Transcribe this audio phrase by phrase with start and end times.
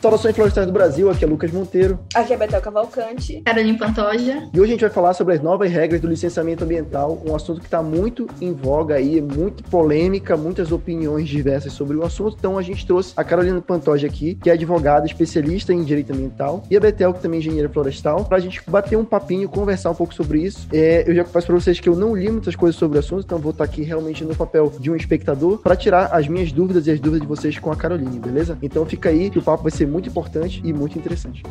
[0.00, 1.98] Saudações florestais do Brasil, aqui é Lucas Monteiro.
[2.14, 3.42] Aqui é Betel Cavalcante.
[3.42, 4.48] Carolina Pantoja.
[4.50, 7.60] E hoje a gente vai falar sobre as novas regras do licenciamento ambiental, um assunto
[7.60, 12.34] que está muito em voga aí, muito polêmica, muitas opiniões diversas sobre o assunto.
[12.38, 16.62] Então a gente trouxe a Carolina Pantoja aqui, que é advogada especialista em direito ambiental,
[16.70, 19.90] e a Betel, que também é engenheira florestal, para a gente bater um papinho, conversar
[19.90, 20.66] um pouco sobre isso.
[20.72, 23.24] É, eu já confesso para vocês que eu não li muitas coisas sobre o assunto,
[23.26, 26.86] então vou estar aqui realmente no papel de um espectador para tirar as minhas dúvidas
[26.86, 28.56] e as dúvidas de vocês com a Carolina, beleza?
[28.62, 31.42] Então fica aí que o papo vai ser muito importante e muito interessante.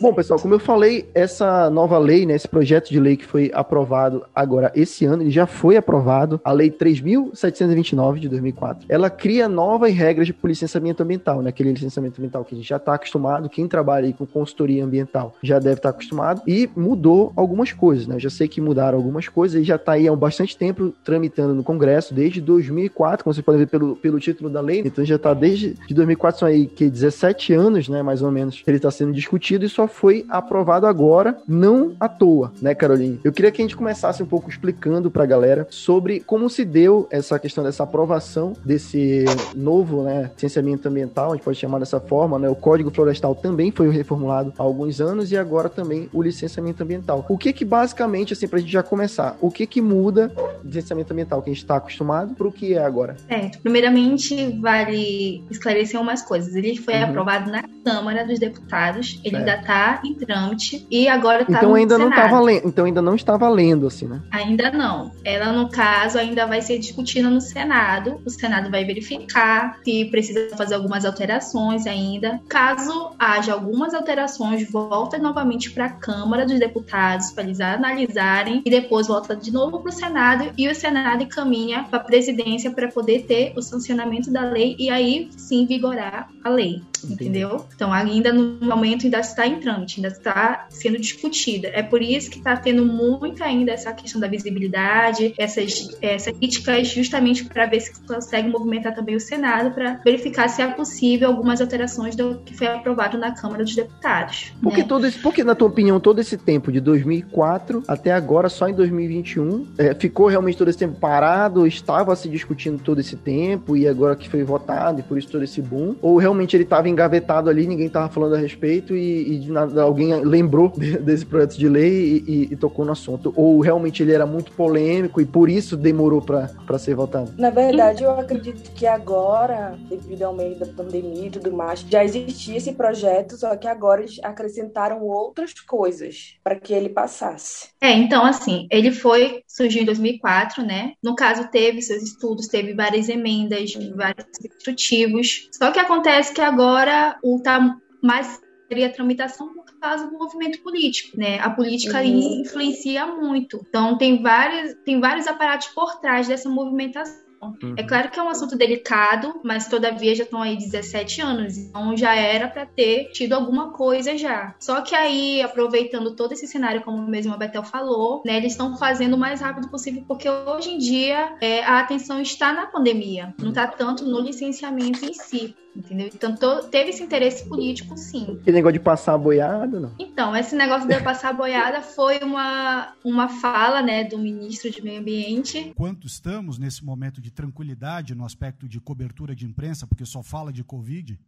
[0.00, 3.50] Bom, pessoal, como eu falei, essa nova lei, né, esse projeto de lei que foi
[3.52, 8.86] aprovado agora esse ano, ele já foi aprovado, a Lei 3.729 de 2004.
[8.88, 12.76] Ela cria novas regras de licenciamento ambiental, né, aquele licenciamento ambiental que a gente já
[12.76, 17.32] está acostumado, quem trabalha aí com consultoria ambiental já deve estar tá acostumado, e mudou
[17.34, 20.14] algumas coisas, né, eu já sei que mudaram algumas coisas e já está aí há
[20.14, 24.60] bastante tempo tramitando no Congresso, desde 2004, como vocês podem ver pelo, pelo título da
[24.60, 28.30] lei, então já está desde de 2004, são aí que 17 anos, né, mais ou
[28.30, 33.20] menos, ele está sendo discutido e só foi aprovado agora, não à toa, né, Caroline?
[33.24, 36.64] Eu queria que a gente começasse um pouco explicando para a galera sobre como se
[36.64, 42.00] deu essa questão dessa aprovação desse novo, né, licenciamento ambiental, a gente pode chamar dessa
[42.00, 42.48] forma, né?
[42.48, 47.24] O Código Florestal também foi reformulado há alguns anos e agora também o licenciamento ambiental.
[47.28, 50.28] O que que basicamente, assim, para a gente já começar, o que que muda
[50.62, 53.16] do licenciamento ambiental que a gente está acostumado para o que é agora?
[53.26, 53.58] Certo.
[53.60, 56.54] Primeiramente, vale esclarecer umas coisas.
[56.54, 57.04] Ele foi uhum.
[57.04, 59.48] aprovado na Câmara dos Deputados, ele certo.
[59.48, 62.10] ainda está Tá em trâmite e agora está então ainda Senado.
[62.10, 64.20] não tá valendo, então ainda não está valendo assim, né?
[64.30, 65.12] Ainda não.
[65.24, 68.20] Ela no caso ainda vai ser discutida no Senado.
[68.26, 72.40] O Senado vai verificar se precisa fazer algumas alterações ainda.
[72.48, 78.70] Caso haja algumas alterações, volta novamente para a Câmara dos Deputados para eles analisarem e
[78.70, 82.88] depois volta de novo para o Senado e o Senado encaminha para a presidência para
[82.88, 87.24] poder ter o sancionamento da lei e aí sim vigorar a lei, Entendi.
[87.24, 87.66] entendeu?
[87.74, 91.68] Então ainda no momento ainda está em trâmite ainda está sendo discutida.
[91.68, 96.88] É por isso que está tendo muito ainda essa questão da visibilidade, essas, essas críticas,
[96.88, 101.60] justamente para ver se consegue movimentar também o Senado para verificar se é possível algumas
[101.60, 104.52] alterações do que foi aprovado na Câmara dos Deputados.
[104.62, 104.86] Por que, né?
[104.88, 108.68] todo esse, por que na tua opinião, todo esse tempo, de 2004 até agora, só
[108.68, 111.66] em 2021, é, ficou realmente todo esse tempo parado?
[111.66, 115.44] Estava se discutindo todo esse tempo e agora que foi votado e por isso todo
[115.44, 115.94] esse boom?
[116.00, 119.82] Ou realmente ele estava engavetado ali, ninguém estava falando a respeito e, e de nada
[119.82, 123.32] alguém lembrou desse projeto de lei e, e, e, tocou no assunto?
[123.36, 127.32] Ou realmente ele era muito polêmico e por isso demorou para ser votado?
[127.38, 132.04] Na verdade, eu acredito que agora, devido ao meio da pandemia e tudo mais, já
[132.04, 137.68] existia esse projeto, só que agora eles acrescentaram outras coisas para que ele passasse.
[137.80, 140.92] É, então, assim, ele foi, surgiu em 2004, né?
[141.02, 145.48] No caso, teve seus estudos, teve várias emendas, vários instrutivos.
[145.52, 146.77] Só que acontece que agora
[147.22, 151.38] o tá mais seria tramitação por causa do movimento político, né?
[151.40, 152.42] A política uhum.
[152.42, 153.64] influencia muito.
[153.68, 157.26] Então tem vários, tem vários aparatos por trás dessa movimentação.
[157.40, 157.74] Uhum.
[157.76, 161.96] É claro que é um assunto delicado, mas todavia já estão aí 17 anos, então
[161.96, 164.56] já era para ter tido alguma coisa já.
[164.58, 168.76] Só que aí, aproveitando todo esse cenário, como mesmo a Betel falou, né, eles estão
[168.76, 173.32] fazendo o mais rápido possível, porque hoje em dia é, a atenção está na pandemia,
[173.40, 176.10] não está tanto no licenciamento em si entendeu?
[176.12, 176.34] Então
[176.68, 178.40] teve esse interesse político, sim.
[178.42, 179.94] Que negócio de passar a boiada, não?
[179.98, 184.82] Então, esse negócio de passar a boiada foi uma, uma fala, né, do ministro de
[184.82, 185.72] Meio Ambiente.
[185.76, 190.52] Quanto estamos nesse momento de tranquilidade no aspecto de cobertura de imprensa, porque só fala
[190.52, 191.18] de Covid,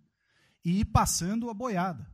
[0.65, 2.07] e ir passando a boiada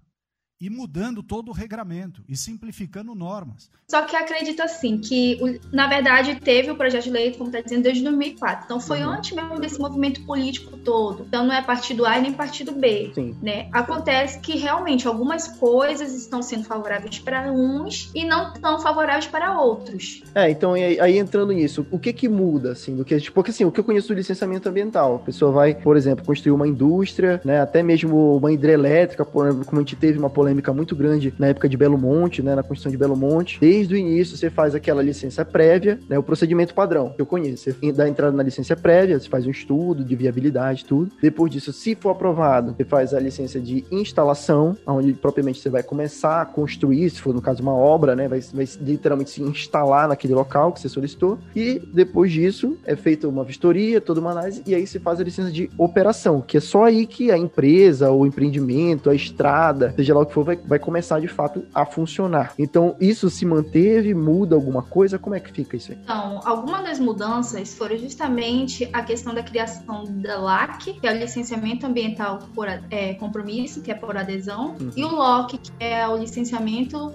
[0.60, 3.70] e mudando todo o regramento e simplificando normas.
[3.88, 7.82] Só que acredito assim que, na verdade, teve o projeto de lei, como está dizendo,
[7.82, 8.64] desde 2004.
[8.64, 9.10] Então foi uhum.
[9.10, 11.24] antes mesmo desse movimento político todo.
[11.28, 13.12] Então não é partido A nem partido B.
[13.14, 13.36] Sim.
[13.42, 13.68] Né?
[13.72, 19.60] Acontece que realmente algumas coisas estão sendo favoráveis para uns e não tão favoráveis para
[19.60, 20.22] outros.
[20.34, 23.50] É, então aí, aí entrando nisso, o que que muda assim do que tipo, porque
[23.50, 26.66] assim, o que eu conheço do licenciamento ambiental, a pessoa vai, por exemplo, construir uma
[26.66, 30.72] indústria, né, até mesmo uma hidrelétrica, por exemplo, como a gente teve uma polêmica polêmica
[30.72, 33.58] muito grande na época de Belo Monte, né, na Constituição de Belo Monte.
[33.58, 37.72] Desde o início você faz aquela licença prévia, né, o procedimento padrão que eu conheço.
[37.72, 41.10] Você dá entrada na licença prévia, você faz um estudo de viabilidade, tudo.
[41.20, 45.82] Depois disso, se for aprovado, você faz a licença de instalação, onde propriamente você vai
[45.82, 50.08] começar a construir, se for no caso uma obra, né, vai, vai literalmente se instalar
[50.08, 51.38] naquele local que você solicitou.
[51.56, 55.24] E depois disso é feita uma vistoria, toda uma análise, e aí se faz a
[55.24, 60.14] licença de operação, que é só aí que a empresa, o empreendimento, a estrada, seja
[60.14, 62.52] lá o que for, vai, vai começar de fato a funcionar.
[62.58, 65.18] Então, isso se manteve, muda alguma coisa?
[65.18, 65.98] Como é que fica isso aí?
[66.02, 71.16] Então, algumas das mudanças foram justamente a questão da criação da LAC, que é o
[71.16, 74.90] licenciamento ambiental por é, compromisso, que é por adesão, uhum.
[74.94, 77.12] e o LOC, que é o licenciamento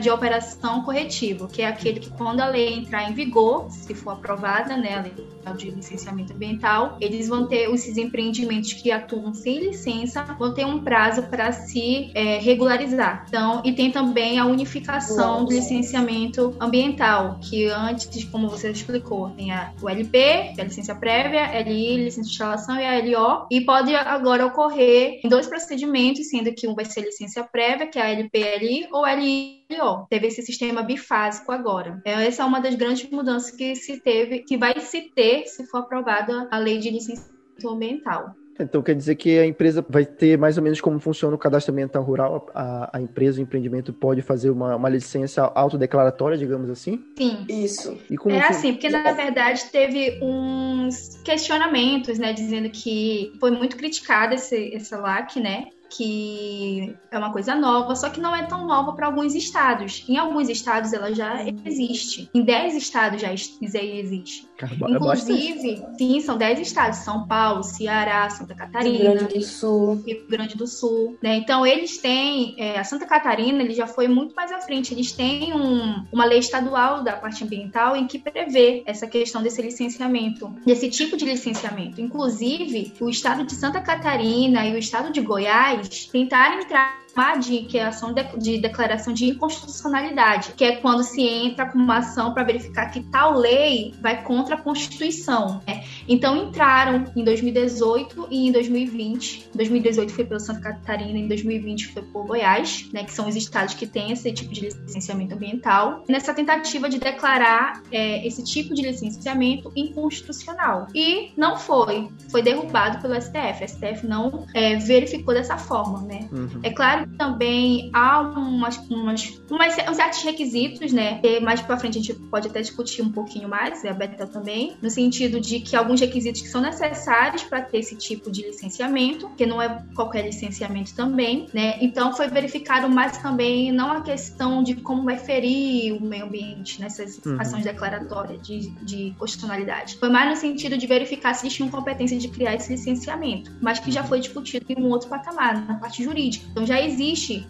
[0.00, 4.10] de operação corretivo, que é aquele que quando a lei entrar em vigor, se for
[4.10, 9.58] aprovada, né, a lei de licenciamento ambiental, eles vão ter esses empreendimentos que atuam sem
[9.60, 13.24] licença, vão ter um prazo para se é, regularizar.
[13.28, 19.52] Então, e tem também a unificação do licenciamento ambiental, que antes, como você explicou, tem
[19.52, 23.46] a, o LP, que é a licença prévia, LI, licença de instalação e a LO,
[23.50, 27.98] e pode agora ocorrer em dois procedimentos, sendo que um vai ser licença prévia, que
[27.98, 30.06] é a LPLI, ou LIO.
[30.10, 32.00] Teve esse sistema bifásico agora.
[32.04, 35.64] É, essa é uma das grandes mudanças que se teve, que vai se ter se
[35.66, 38.34] for aprovada a lei de licenciamento ambiental.
[38.58, 41.72] Então quer dizer que a empresa vai ter mais ou menos como funciona o cadastro
[41.72, 42.48] ambiental rural.
[42.54, 47.04] A, a empresa, o empreendimento pode fazer uma, uma licença autodeclaratória, digamos assim?
[47.16, 47.44] Sim.
[47.48, 47.96] Isso.
[48.26, 54.74] é assim, porque na verdade teve uns questionamentos, né, dizendo que foi muito criticada esse,
[54.74, 55.66] essa LAC, né?
[55.90, 60.04] que é uma coisa nova, só que não é tão nova para alguns estados.
[60.08, 62.28] Em alguns estados ela já existe.
[62.34, 64.47] Em 10 estados já existe.
[64.58, 69.44] Caramba, Inclusive, é sim, são 10 estados: São Paulo, Ceará, Santa Catarina, Rio Grande do
[69.44, 70.02] Sul.
[70.04, 71.16] Rio Grande do Sul.
[71.22, 71.36] Né?
[71.36, 72.56] Então, eles têm.
[72.58, 74.92] É, a Santa Catarina ele já foi muito mais à frente.
[74.92, 79.62] Eles têm um, uma lei estadual da parte ambiental em que prevê essa questão desse
[79.62, 82.00] licenciamento, desse tipo de licenciamento.
[82.00, 86.98] Inclusive, o estado de Santa Catarina e o estado de Goiás tentaram entrar
[87.38, 91.78] de que é ação de, de, declaração de inconstitucionalidade, que é quando se entra com
[91.78, 95.60] uma ação para verificar que tal lei vai contra a Constituição.
[95.66, 95.84] Né?
[96.06, 99.50] Então entraram em 2018 e em 2020.
[99.54, 103.74] 2018 foi pelo Santa Catarina, em 2020 foi por Goiás, né, que são os estados
[103.74, 108.82] que têm esse tipo de licenciamento ambiental, nessa tentativa de declarar é, esse tipo de
[108.82, 110.86] licenciamento inconstitucional.
[110.94, 113.64] E não foi, foi derrubado pelo STF.
[113.64, 116.28] O STF não é, verificou dessa forma, né?
[116.30, 116.60] Uhum.
[116.62, 121.18] É claro também há umas, umas, umas, uns certos requisitos, né?
[121.20, 124.76] Que mais para frente a gente pode até discutir um pouquinho mais, a Beta também,
[124.82, 129.28] no sentido de que alguns requisitos que são necessários para ter esse tipo de licenciamento,
[129.30, 131.78] que não é qualquer licenciamento também, né?
[131.80, 136.80] Então foi verificado mais também não a questão de como vai ferir o meio ambiente
[136.80, 137.40] nessas uhum.
[137.40, 139.96] ações declaratórias de, de constitucionalidade.
[139.98, 143.78] Foi mais no sentido de verificar se eles tinham competência de criar esse licenciamento, mas
[143.78, 144.08] que já uhum.
[144.08, 146.46] foi discutido em um outro patamar, na parte jurídica.
[146.50, 146.97] Então já existe,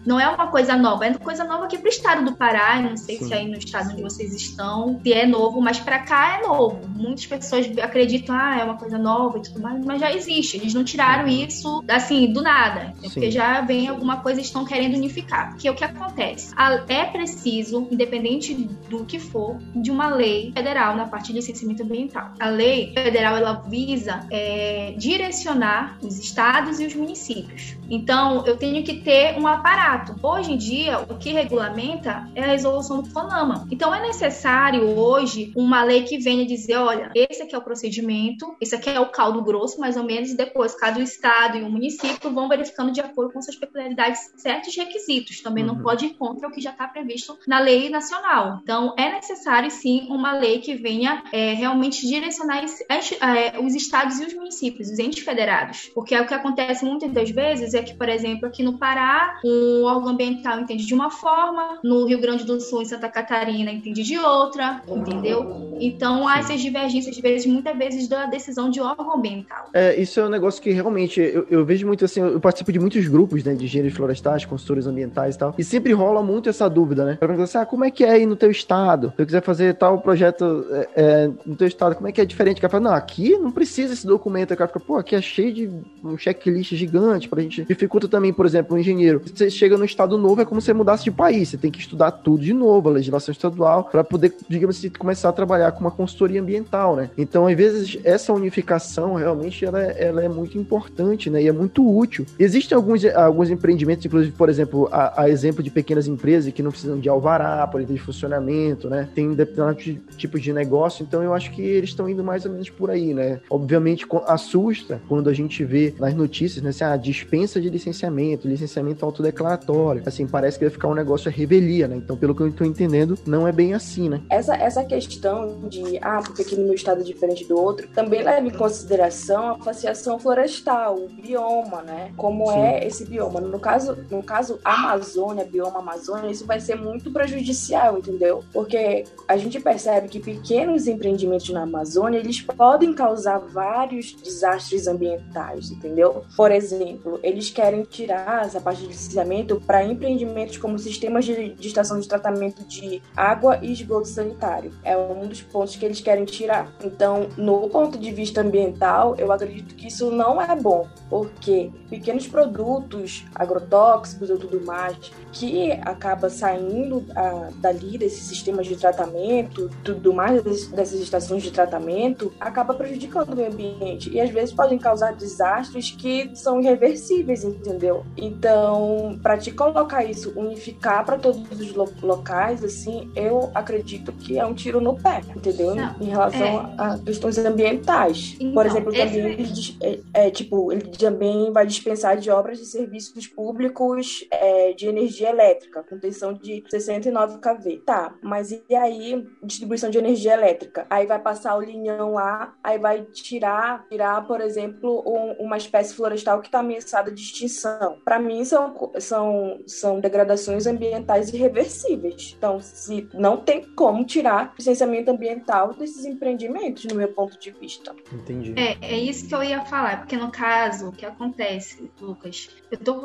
[0.05, 2.95] não é uma coisa nova, é coisa nova aqui para o estado do Pará, não
[2.95, 3.27] sei Sim.
[3.27, 6.79] se aí no estado onde vocês estão, se é novo, mas para cá é novo.
[6.87, 10.57] Muitas pessoas acreditam, ah, é uma coisa nova e tudo mais, mas já existe.
[10.57, 11.29] Eles não tiraram uhum.
[11.29, 15.51] isso assim do nada, é porque já vem alguma coisa estão querendo unificar.
[15.51, 16.53] Porque o que acontece?
[16.87, 18.53] É preciso, independente
[18.89, 22.31] do que for, de uma lei federal na parte de licenciamento ambiental.
[22.39, 27.77] A lei federal ela visa é, direcionar os estados e os municípios.
[27.89, 30.15] Então, eu tenho que ter um aparato.
[30.21, 33.67] Hoje em dia, o que regulamenta é a resolução do FONAMA.
[33.71, 38.55] Então, é necessário hoje uma lei que venha dizer: olha, esse aqui é o procedimento,
[38.59, 41.69] esse aqui é o caldo grosso, mais ou menos, e depois cada estado e o
[41.69, 45.41] município vão verificando de acordo com suas peculiaridades certos requisitos.
[45.41, 45.75] Também uhum.
[45.75, 48.59] não pode ir contra o que já está previsto na lei nacional.
[48.63, 54.19] Então, é necessário sim uma lei que venha é, realmente direcionar esse, é, os estados
[54.19, 55.91] e os municípios, os entes federados.
[55.93, 59.18] Porque é o que acontece muitas das vezes é que, por exemplo, aqui no Pará,
[59.43, 63.71] um órgão ambiental entende de uma forma, no Rio Grande do Sul, em Santa Catarina,
[63.71, 65.75] entende de outra, entendeu?
[65.79, 69.69] Então há essas divergências, às vezes, muitas vezes, da decisão de órgão ambiental.
[69.73, 72.79] É, isso é um negócio que realmente eu, eu vejo muito assim, eu participo de
[72.79, 76.69] muitos grupos, né, de engenheiros florestais, consultores ambientais e tal, e sempre rola muito essa
[76.69, 77.15] dúvida, né?
[77.15, 79.13] Pra assim, ah, como é que é aí no teu estado?
[79.15, 82.25] Se eu quiser fazer tal projeto é, é, no teu estado, como é que é
[82.25, 82.57] diferente?
[82.57, 84.53] O cara fala, não, aqui não precisa esse documento.
[84.53, 85.69] O cara fica, pô, aqui é cheio de
[86.03, 87.63] um checklist gigante pra gente.
[87.63, 90.73] Dificulta também, por exemplo, um engenheiro você chega no estado novo, é como se você
[90.73, 91.49] mudasse de país.
[91.49, 95.29] Você tem que estudar tudo de novo, a legislação estadual, para poder, digamos assim, começar
[95.29, 97.09] a trabalhar com uma consultoria ambiental, né?
[97.17, 101.41] Então, às vezes, essa unificação realmente ela é, ela é muito importante, né?
[101.41, 102.25] E é muito útil.
[102.37, 106.71] Existem alguns, alguns empreendimentos, inclusive, por exemplo, a, a exemplo de pequenas empresas que não
[106.71, 109.09] precisam de alvará, por exemplo, de funcionamento, né?
[109.13, 112.69] Tem determinados tipos de negócio, então eu acho que eles estão indo mais ou menos
[112.69, 113.39] por aí, né?
[113.49, 116.69] Obviamente, assusta quando a gente vê nas notícias, né?
[116.69, 120.03] Assim, a ah, dispensa de licenciamento, licenciamento muito autodeclaratório.
[120.05, 121.95] Assim, parece que vai ficar um negócio a revelia, né?
[121.95, 124.21] Então, pelo que eu estou entendendo, não é bem assim, né?
[124.29, 128.21] Essa, essa questão de, ah, porque aqui no meu estado é diferente do outro, também
[128.21, 132.11] leva em consideração a faciação florestal, o bioma, né?
[132.17, 132.59] Como Sim.
[132.59, 133.39] é esse bioma.
[133.39, 138.43] No caso, no caso Amazônia, bioma Amazônia, isso vai ser muito prejudicial, entendeu?
[138.51, 145.71] Porque a gente percebe que pequenos empreendimentos na Amazônia, eles podem causar vários desastres ambientais,
[145.71, 146.23] entendeu?
[146.35, 151.67] Por exemplo, eles querem tirar essa parte de licenciamento para empreendimentos como sistemas de, de
[151.67, 154.73] estação de tratamento de água e esgoto sanitário.
[154.83, 156.71] É um dos pontos que eles querem tirar.
[156.83, 162.27] Então, no ponto de vista ambiental, eu acredito que isso não é bom, porque pequenos
[162.27, 170.13] produtos agrotóxicos ou tudo mais que acaba saindo a, dali desses sistemas de tratamento, tudo
[170.13, 175.13] mais dessas estações de tratamento, acaba prejudicando o meio ambiente e às vezes podem causar
[175.13, 178.05] desastres que são irreversíveis, entendeu?
[178.17, 184.37] Então, para te colocar isso, unificar para todos os lo locais, assim, eu acredito que
[184.37, 185.75] é um tiro no pé, entendeu?
[185.75, 186.73] Não, em relação é...
[186.77, 188.35] a questões ambientais.
[188.39, 189.05] Então, Por exemplo, esse...
[189.05, 194.73] também ele, é, é, tipo, ele também vai dispensar de obras de serviços públicos é,
[194.73, 197.81] de energia elétrica, com tensão de 69 kV.
[197.85, 200.85] Tá, mas e aí distribuição de energia elétrica?
[200.89, 205.93] Aí vai passar o linhão lá, aí vai tirar, tirar, por exemplo, um, uma espécie
[205.93, 207.99] florestal que está ameaçada de extinção.
[208.03, 212.35] Para mim são, são, são degradações ambientais irreversíveis.
[212.37, 217.95] Então, se não tem como tirar licenciamento ambiental desses empreendimentos, no meu ponto de vista.
[218.11, 218.53] Entendi.
[218.57, 222.77] É, é isso que eu ia falar, porque no caso, o que acontece, Lucas, eu
[222.77, 223.01] tô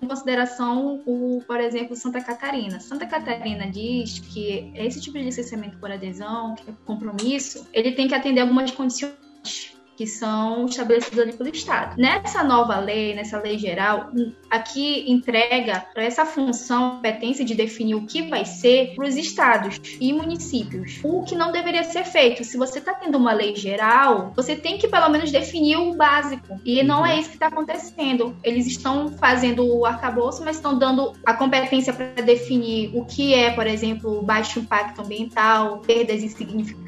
[0.00, 2.80] em consideração o, por exemplo, Santa Catarina.
[2.80, 8.06] Santa Catarina diz que esse tipo de licenciamento por adesão, que é compromisso, ele tem
[8.06, 12.00] que atender algumas condições que são estabelecidos ali pelo Estado.
[12.00, 14.12] Nessa nova lei, nessa lei geral,
[14.48, 19.80] aqui entrega para essa função, competência de definir o que vai ser para os estados
[20.00, 21.00] e municípios.
[21.02, 22.44] O que não deveria ser feito.
[22.44, 26.60] Se você está tendo uma lei geral, você tem que pelo menos definir o básico.
[26.64, 28.36] E não é isso que está acontecendo.
[28.44, 33.50] Eles estão fazendo o arcabouço, mas estão dando a competência para definir o que é,
[33.50, 36.22] por exemplo, baixo impacto ambiental, perdas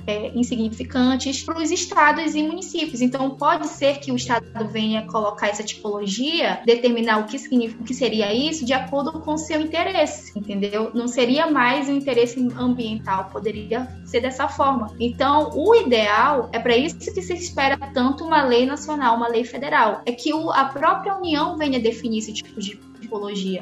[0.06, 2.99] é, insignificantes para os estados e municípios.
[3.00, 7.94] Então, pode ser que o Estado venha colocar essa tipologia, determinar o que, o que
[7.94, 10.90] seria isso, de acordo com o seu interesse, entendeu?
[10.94, 14.94] Não seria mais o interesse ambiental, poderia ser dessa forma.
[14.98, 19.44] Então, o ideal é para isso que se espera tanto uma lei nacional, uma lei
[19.44, 22.89] federal, é que o, a própria União venha definir esse tipo de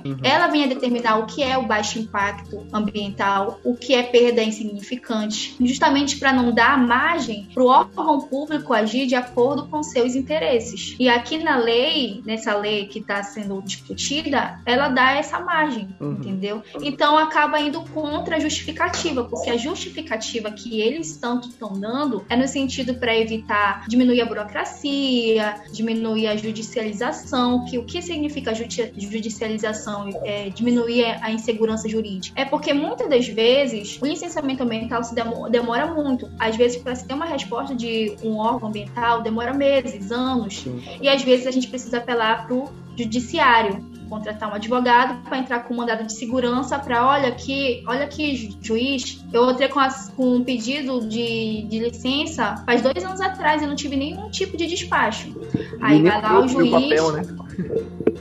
[0.05, 0.19] Uhum.
[0.23, 4.43] Ela vem a determinar o que é o baixo impacto ambiental, o que é perda
[4.43, 10.15] insignificante, justamente para não dar margem para o órgão público agir de acordo com seus
[10.15, 10.97] interesses.
[10.99, 16.13] E aqui na lei, nessa lei que está sendo discutida, ela dá essa margem, uhum.
[16.13, 16.63] entendeu?
[16.83, 22.37] Então acaba indo contra a justificativa, porque a justificativa que eles tanto estão dando é
[22.37, 28.99] no sentido para evitar diminuir a burocracia, diminuir a judicialização, que o que significa judicialização
[29.29, 32.41] judicialização, é, diminuir a insegurança jurídica?
[32.41, 35.15] É porque muitas das vezes o licenciamento ambiental se
[35.51, 36.29] demora muito.
[36.39, 40.61] Às vezes, para se ter uma resposta de um órgão ambiental, demora meses, anos.
[40.61, 40.83] Sim.
[41.01, 45.61] E às vezes a gente precisa apelar para o judiciário contratar um advogado para entrar
[45.61, 49.81] com um mandado de segurança para olha que olha aqui juiz eu entrei com,
[50.17, 54.57] com um pedido de, de licença faz dois anos atrás e não tive nenhum tipo
[54.57, 55.39] de despacho
[55.81, 57.23] aí vai lá o juiz papel, né?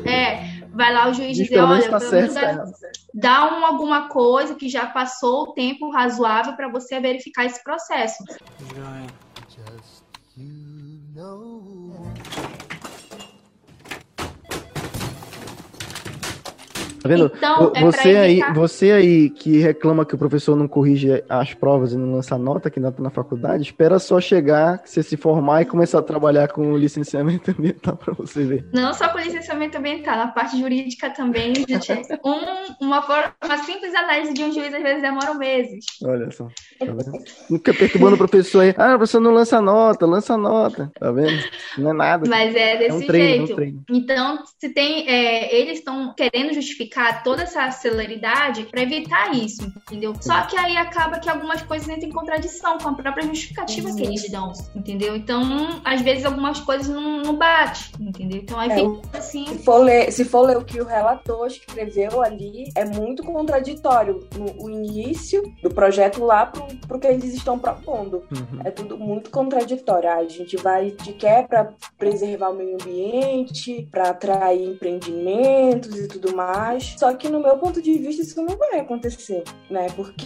[0.05, 2.65] é vai lá o juiz dizer, olha, tá certo, dá,
[3.13, 8.23] dá um, alguma coisa que já passou o tempo razoável para você verificar esse processo.
[17.07, 17.31] Tá vendo?
[17.35, 21.93] Então, é você, aí, você aí que reclama que o professor não corrige as provas
[21.93, 25.65] e não lança nota que nota na faculdade, espera só chegar, você se formar e
[25.65, 28.65] começar a trabalhar com licenciamento ambiental para você ver.
[28.73, 31.53] Não só com licenciamento ambiental, na parte jurídica também.
[32.23, 35.85] um, uma, uma simples análise de um juiz às vezes demora meses.
[36.03, 36.45] Olha só.
[36.79, 37.11] Tá vendo?
[37.49, 38.73] Nunca perturbando o professor aí.
[38.77, 40.91] Ah, o professor não lança nota, lança nota.
[40.99, 41.43] Tá vendo?
[41.77, 42.29] Não é nada.
[42.29, 43.61] Mas é desse é um treino, jeito.
[43.61, 45.07] É um então, se tem.
[45.07, 50.13] É, eles estão querendo justificar toda essa celeridade para evitar isso, entendeu?
[50.19, 53.95] Só que aí acaba que algumas coisas entram em contradição com a própria justificativa uhum.
[53.95, 55.15] que eles dão, entendeu?
[55.15, 55.41] Então,
[55.83, 58.39] às vezes algumas coisas não, não bate, entendeu?
[58.41, 59.45] Então aí é, fica assim.
[59.45, 64.27] Se for, ler, se for ler o que o relator escreveu ali, é muito contraditório
[64.35, 68.23] no o início do projeto lá pro, pro que eles estão propondo.
[68.31, 68.61] Uhum.
[68.63, 70.09] É tudo muito contraditório.
[70.09, 76.07] Ah, a gente vai de quer para preservar o meio ambiente, para atrair empreendimentos e
[76.07, 76.86] tudo mais.
[76.97, 79.87] Só que no meu ponto de vista isso não vai acontecer, né?
[79.95, 80.25] Porque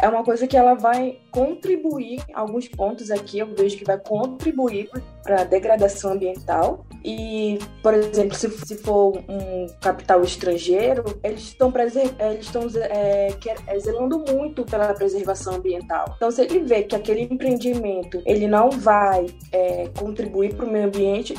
[0.00, 4.90] é uma coisa que ela vai contribuir alguns pontos aqui, eu vejo que vai contribuir
[5.22, 6.84] para a degradação ambiental.
[7.04, 13.34] E, por exemplo, se, se for um capital estrangeiro, eles estão eles estão é,
[13.66, 16.14] é, zelando muito pela preservação ambiental.
[16.16, 20.86] Então, se ele vê que aquele empreendimento ele não vai é, contribuir para o meio
[20.86, 21.34] ambiente,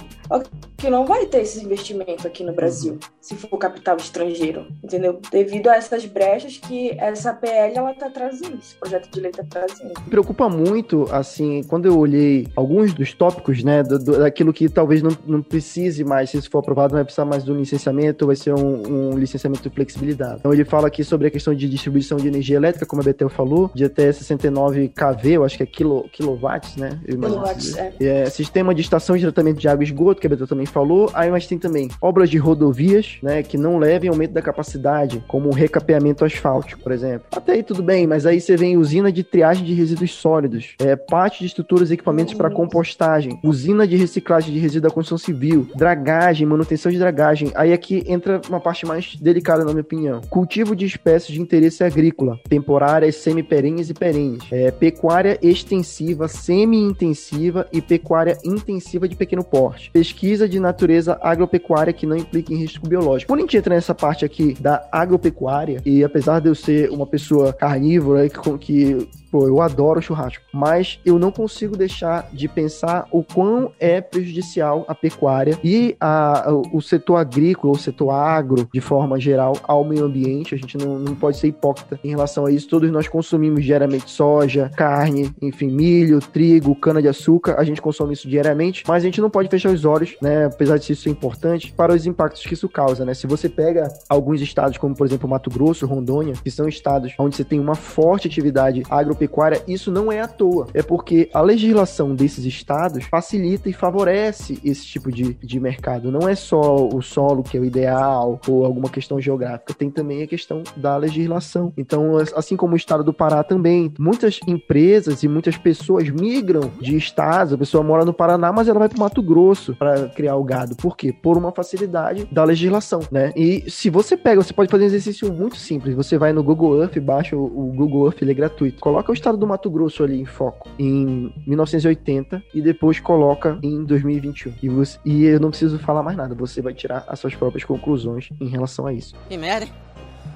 [0.77, 5.19] que não vai ter esse investimento aqui no Brasil, se for capital estrangeiro, entendeu?
[5.31, 9.43] Devido a essas brechas que essa PL ela está trazendo, esse projeto de lei está
[9.43, 9.93] trazendo.
[10.05, 14.69] Me preocupa muito, assim, quando eu olhei alguns dos tópicos, né, do, do, daquilo que
[14.69, 17.55] talvez não, não precise mais, se isso for aprovado, não vai precisar mais de um
[17.55, 20.37] licenciamento, vai ser um, um licenciamento de flexibilidade.
[20.39, 23.29] Então ele fala aqui sobre a questão de distribuição de energia elétrica, como a Betel
[23.29, 26.99] falou, de até 69 kV, eu acho que é quilo, kilowatts, né?
[27.05, 27.93] Kilowatts, é.
[27.99, 28.25] é.
[28.29, 31.09] Sistema de estação de tratamento de água e esgoto, que a Betel também falou.
[31.13, 35.49] Aí mas tem também obras de rodovias, né, que não levem aumento da capacidade, como
[35.49, 37.27] o recapeamento asfáltico, por exemplo.
[37.31, 40.95] Até aí tudo bem, mas aí você vem usina de triagem de resíduos sólidos, é,
[40.95, 45.67] parte de estruturas e equipamentos para compostagem, usina de reciclagem de resíduos da construção civil,
[45.75, 47.51] dragagem, manutenção de dragagem.
[47.55, 50.21] Aí aqui entra uma parte mais delicada, na minha opinião.
[50.29, 54.43] Cultivo de espécies de interesse agrícola, temporárias, semi-perenes e perenes.
[54.51, 59.91] É, pecuária extensiva, semi-intensiva e pecuária intensiva de pequeno porte.
[59.91, 63.31] Pesquisa de natureza agropecuária que não implica em risco biológico.
[63.31, 67.05] Quando a gente entra nessa parte aqui da agropecuária, e apesar de eu ser uma
[67.05, 73.07] pessoa carnívora que, que pô, eu adoro churrasco, mas eu não consigo deixar de pensar
[73.11, 78.79] o quão é prejudicial a pecuária e a, o setor agrícola, o setor agro, de
[78.79, 80.53] forma geral, ao meio ambiente.
[80.53, 82.69] A gente não, não pode ser hipócrita em relação a isso.
[82.69, 87.55] Todos nós consumimos diariamente soja, carne, enfim, milho, trigo, cana-de-açúcar.
[87.57, 90.45] A gente consome isso diariamente, mas a gente não pode fechar os olhos, né?
[90.45, 93.15] Apesar de isso ser importante, para os impactos que isso causa, né?
[93.15, 97.35] Se você pega alguns estados, como por exemplo Mato Grosso, Rondônia, que são estados onde
[97.35, 100.67] você tem uma forte atividade agropecuária, agropecuária, isso não é à toa.
[100.73, 106.11] É porque a legislação desses estados facilita e favorece esse tipo de, de mercado.
[106.11, 110.23] Não é só o solo que é o ideal ou alguma questão geográfica, tem também
[110.23, 111.71] a questão da legislação.
[111.77, 116.95] Então, assim como o estado do Pará também, muitas empresas e muitas pessoas migram de
[116.95, 117.53] estados.
[117.53, 120.43] A pessoa mora no Paraná, mas ela vai para o Mato Grosso para criar o
[120.43, 120.75] gado.
[120.75, 121.13] Por quê?
[121.13, 123.31] Por uma facilidade da legislação, né?
[123.35, 125.95] E se você pega, você pode fazer um exercício muito simples.
[125.95, 128.79] Você vai no Google Earth, baixa o, o Google Earth, ele é gratuito.
[128.79, 133.83] Coloca o estado do Mato Grosso ali em foco em 1980 e depois coloca em
[133.83, 134.53] 2021.
[134.61, 137.63] E, você, e eu não preciso falar mais nada, você vai tirar as suas próprias
[137.63, 139.15] conclusões em relação a isso.
[139.29, 139.67] Que merda,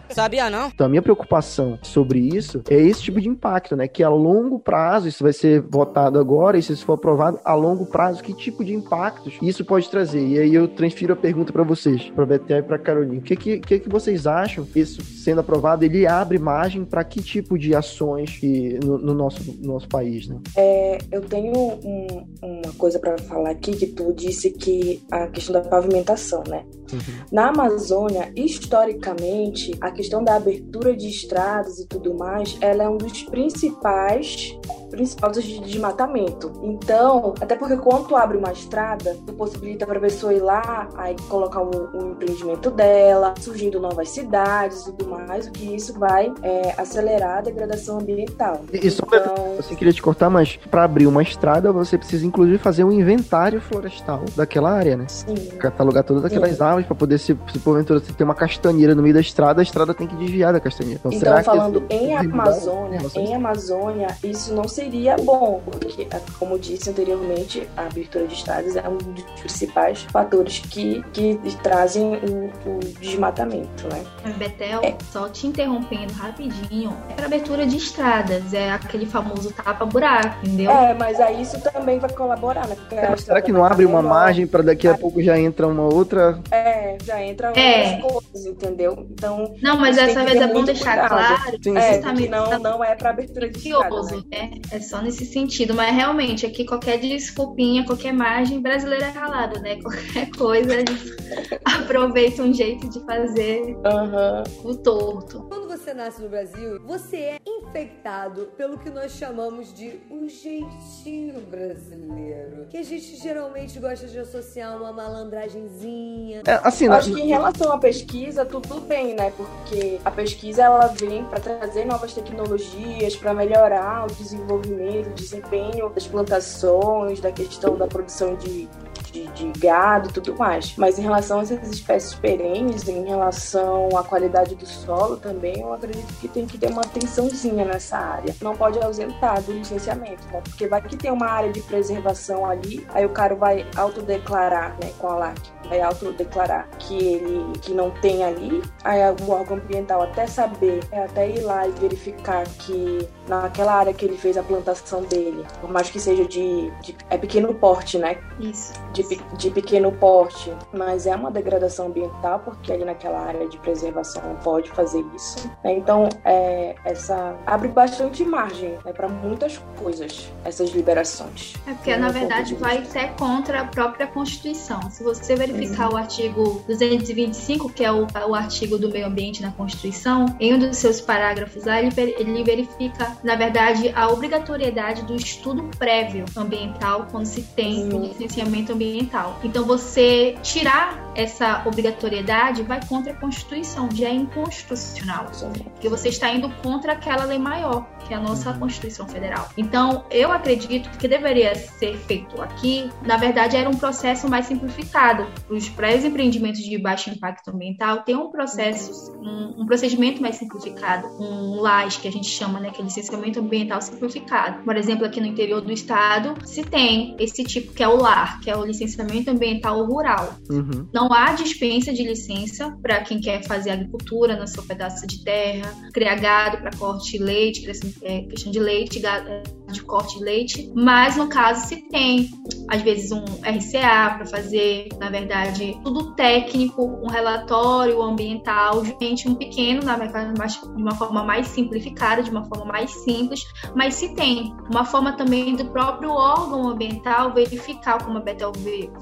[0.09, 0.67] Sabia não?
[0.67, 3.87] Então a minha preocupação sobre isso é esse tipo de impacto, né?
[3.87, 7.53] Que a longo prazo, isso vai ser votado agora, e se isso for aprovado, a
[7.53, 10.25] longo prazo, que tipo de impactos isso pode trazer?
[10.25, 13.19] E aí eu transfiro a pergunta para vocês, para Betel e para Carolina.
[13.19, 17.03] O que, que, que, que vocês acham que isso sendo aprovado, ele abre margem para
[17.03, 20.39] que tipo de ações que, no, no nosso, no nosso país, né?
[20.55, 25.53] É, eu tenho um, uma coisa para falar aqui, que tu disse que a questão
[25.53, 26.63] da pavimentação, né?
[26.91, 27.25] Uhum.
[27.31, 32.97] Na Amazônia, historicamente, a questão da abertura de estradas e tudo mais, ela é um
[32.97, 34.55] dos principais
[34.89, 36.51] principais de desmatamento.
[36.61, 40.89] Então, até porque quando tu abre uma estrada, tu possibilita para a pessoa ir lá,
[40.95, 45.97] aí colocar um, um, empreendimento dela, surgindo novas cidades e tudo mais, o que isso
[45.99, 48.61] vai é, acelerar a degradação ambiental.
[48.71, 49.55] E só então...
[49.55, 53.61] você queria te cortar, mas para abrir uma estrada, você precisa inclusive fazer um inventário
[53.61, 55.05] florestal daquela área, né?
[55.07, 55.35] Sim.
[55.57, 56.63] Catalogar todas aquelas Sim.
[56.63, 59.63] árvores para poder se, se porventura você ter uma castanheira no meio da estrada, a
[59.63, 60.99] estrada tem que desviar da castanheira.
[60.99, 67.67] Então, então falando em Amazônia, em Amazônia, isso não seria bom, porque, como disse anteriormente,
[67.75, 73.87] a abertura de estradas é um dos principais fatores que, que trazem o, o desmatamento,
[73.91, 74.03] né?
[74.37, 74.95] Betel, é.
[75.11, 80.69] só te interrompendo rapidinho, é para abertura de estradas, é aquele famoso tapa-buraco, entendeu?
[80.69, 82.77] É, mas aí isso também vai colaborar, né?
[82.91, 86.39] É, será que não abre uma margem para daqui a pouco já entra uma outra?
[86.51, 87.99] É, já entra é.
[88.03, 89.07] outras coisas, entendeu?
[89.09, 89.55] Então.
[89.59, 91.09] Não, mas dessa vez é bom deixar cuidado.
[91.09, 91.57] claro.
[91.63, 94.11] Sim, é, justamente não, não é para abertura de estradas.
[94.11, 94.21] Né?
[94.29, 94.51] né?
[94.71, 99.77] É só nesse sentido, mas realmente aqui qualquer desculpinha, qualquer margem, brasileiro é ralado, né?
[99.87, 101.15] Qualquer coisa eles
[101.63, 104.71] aproveitam um jeito de fazer uhum.
[104.71, 105.43] o torto.
[105.43, 111.39] Quando você nasce no Brasil, você é infectado pelo que nós chamamos de um jeitinho
[111.41, 112.67] brasileiro.
[112.69, 116.43] Que a gente geralmente gosta de associar uma malandragenzinha.
[116.45, 119.31] É, assim, acho que em relação à pesquisa, tudo bem, né?
[119.31, 125.89] Porque a pesquisa ela vem para trazer novas tecnologias, para melhorar o desenvolvimento, o desempenho
[125.89, 128.67] das plantações, da questão da produção de
[129.11, 130.75] de, de gado e tudo mais.
[130.77, 135.73] Mas em relação a essas espécies perenes, em relação à qualidade do solo também, eu
[135.73, 138.35] acredito que tem que ter uma atençãozinha nessa área.
[138.41, 140.41] Não pode ausentar do licenciamento, né?
[140.43, 144.91] Porque vai que tem uma área de preservação ali, aí o cara vai autodeclarar, né,
[144.99, 150.01] com a LAC, vai autodeclarar que ele que não tem ali, aí o órgão ambiental
[150.03, 155.03] até saber, até ir lá e verificar que naquela área que ele fez a plantação
[155.03, 158.17] dele, por mais que seja de, de é pequeno porte, né?
[158.39, 158.73] Isso.
[158.93, 159.03] De,
[159.37, 164.35] de pequeno porte, mas é uma degradação ambiental porque ali naquela área de preservação não
[164.37, 165.49] pode fazer isso.
[165.63, 165.73] Né?
[165.73, 171.53] Então, é, essa abre bastante margem né, para muitas coisas essas liberações.
[171.67, 174.79] É porque na verdade vai até contra a própria Constituição.
[174.89, 175.95] Se você verificar uhum.
[175.95, 180.59] o artigo 225, que é o, o artigo do meio ambiente na Constituição, em um
[180.59, 187.07] dos seus parágrafos lá ele, ele verifica na verdade, a obrigatoriedade do estudo prévio ambiental
[187.11, 189.39] quando se tem o licenciamento ambiental.
[189.43, 195.25] Então, você tirar essa obrigatoriedade vai contra a Constituição, já é inconstitucional,
[195.73, 198.53] porque você está indo contra aquela lei maior, que é a nossa.
[198.53, 199.49] Constituição Federal.
[199.57, 205.25] Então, eu acredito que deveria ser feito aqui, na verdade, era um processo mais simplificado.
[205.49, 211.07] Os pré empreendimentos de baixo impacto ambiental têm um processo, um, um procedimento mais simplificado,
[211.19, 214.63] um LAS que a gente chama, né, que é licenciamento ambiental simplificado.
[214.63, 218.39] Por exemplo, aqui no interior do estado se tem esse tipo que é o LAR,
[218.41, 220.35] que é o licenciamento ambiental rural.
[220.49, 220.87] Uhum.
[220.93, 225.73] Não há dispensa de licença para quem quer fazer agricultura no seu pedaço de terra,
[225.93, 227.69] criar gado para corte de leite,
[228.01, 232.29] é, questão de leite, gado, é, de corte de leite, mas no caso se tem
[232.69, 239.35] às vezes um RCA para fazer, na verdade, tudo técnico, um relatório ambiental, gente um
[239.35, 244.13] pequeno, na verdade, de uma forma mais simplificada, de uma forma mais simples, mas se
[244.15, 248.51] tem uma forma também do próprio órgão ambiental verificar, como a Betel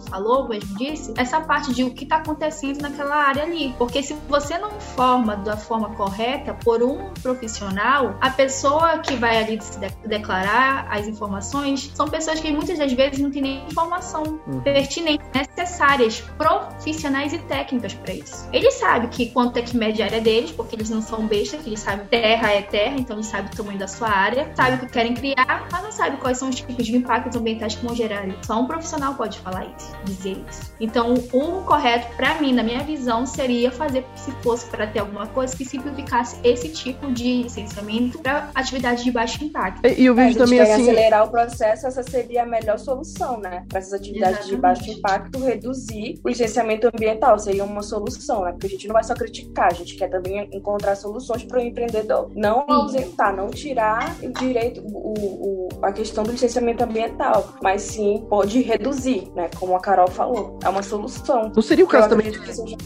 [0.09, 4.57] falou, mesmo disse, essa parte de que está acontecendo naquela área ali, porque se você
[4.57, 10.87] não forma da forma correta por um profissional, a pessoa que vai ali se declarar
[10.91, 14.59] as informações são pessoas que muitas das vezes não têm nem informação uhum.
[14.61, 18.47] pertinente, necessárias, profissionais e técnicas para isso.
[18.51, 21.61] Eles sabem que quanto é que mede a área deles, porque eles não são bestas,
[21.61, 24.75] que eles sabem terra é terra, então eles sabem o tamanho da sua área, sabem
[24.75, 27.85] o que querem criar, mas não sabem quais são os tipos de impactos ambientais que
[27.85, 28.25] vão gerar.
[28.43, 30.73] Só um profissional pode falar isso, dizer isso.
[30.79, 31.84] Então, o correto
[32.15, 36.37] para mim, na minha visão, seria fazer se fosse para ter alguma coisa que simplificasse
[36.43, 39.85] esse tipo de licenciamento para atividades de baixo impacto.
[39.85, 43.39] E, e eu vejo é, também assim, acelerar o processo, essa seria a melhor solução,
[43.39, 43.65] né?
[43.69, 44.55] Para essas atividades Exatamente.
[44.55, 48.51] de baixo impacto, reduzir o licenciamento ambiental seria uma solução, né?
[48.51, 51.61] Porque a gente não vai só criticar, a gente quer também encontrar soluções para o
[51.61, 52.31] empreendedor.
[52.35, 52.73] Não Sim.
[52.73, 58.61] ausentar, não tirar o direito, o, o, a questão do licenciamento ambiental, mas sim pode
[58.61, 59.49] reduzir, né?
[59.59, 61.51] Como a Carol falou, é uma solução.
[61.65, 62.31] Seria o caso também,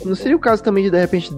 [0.06, 1.32] não seria o caso também de de repente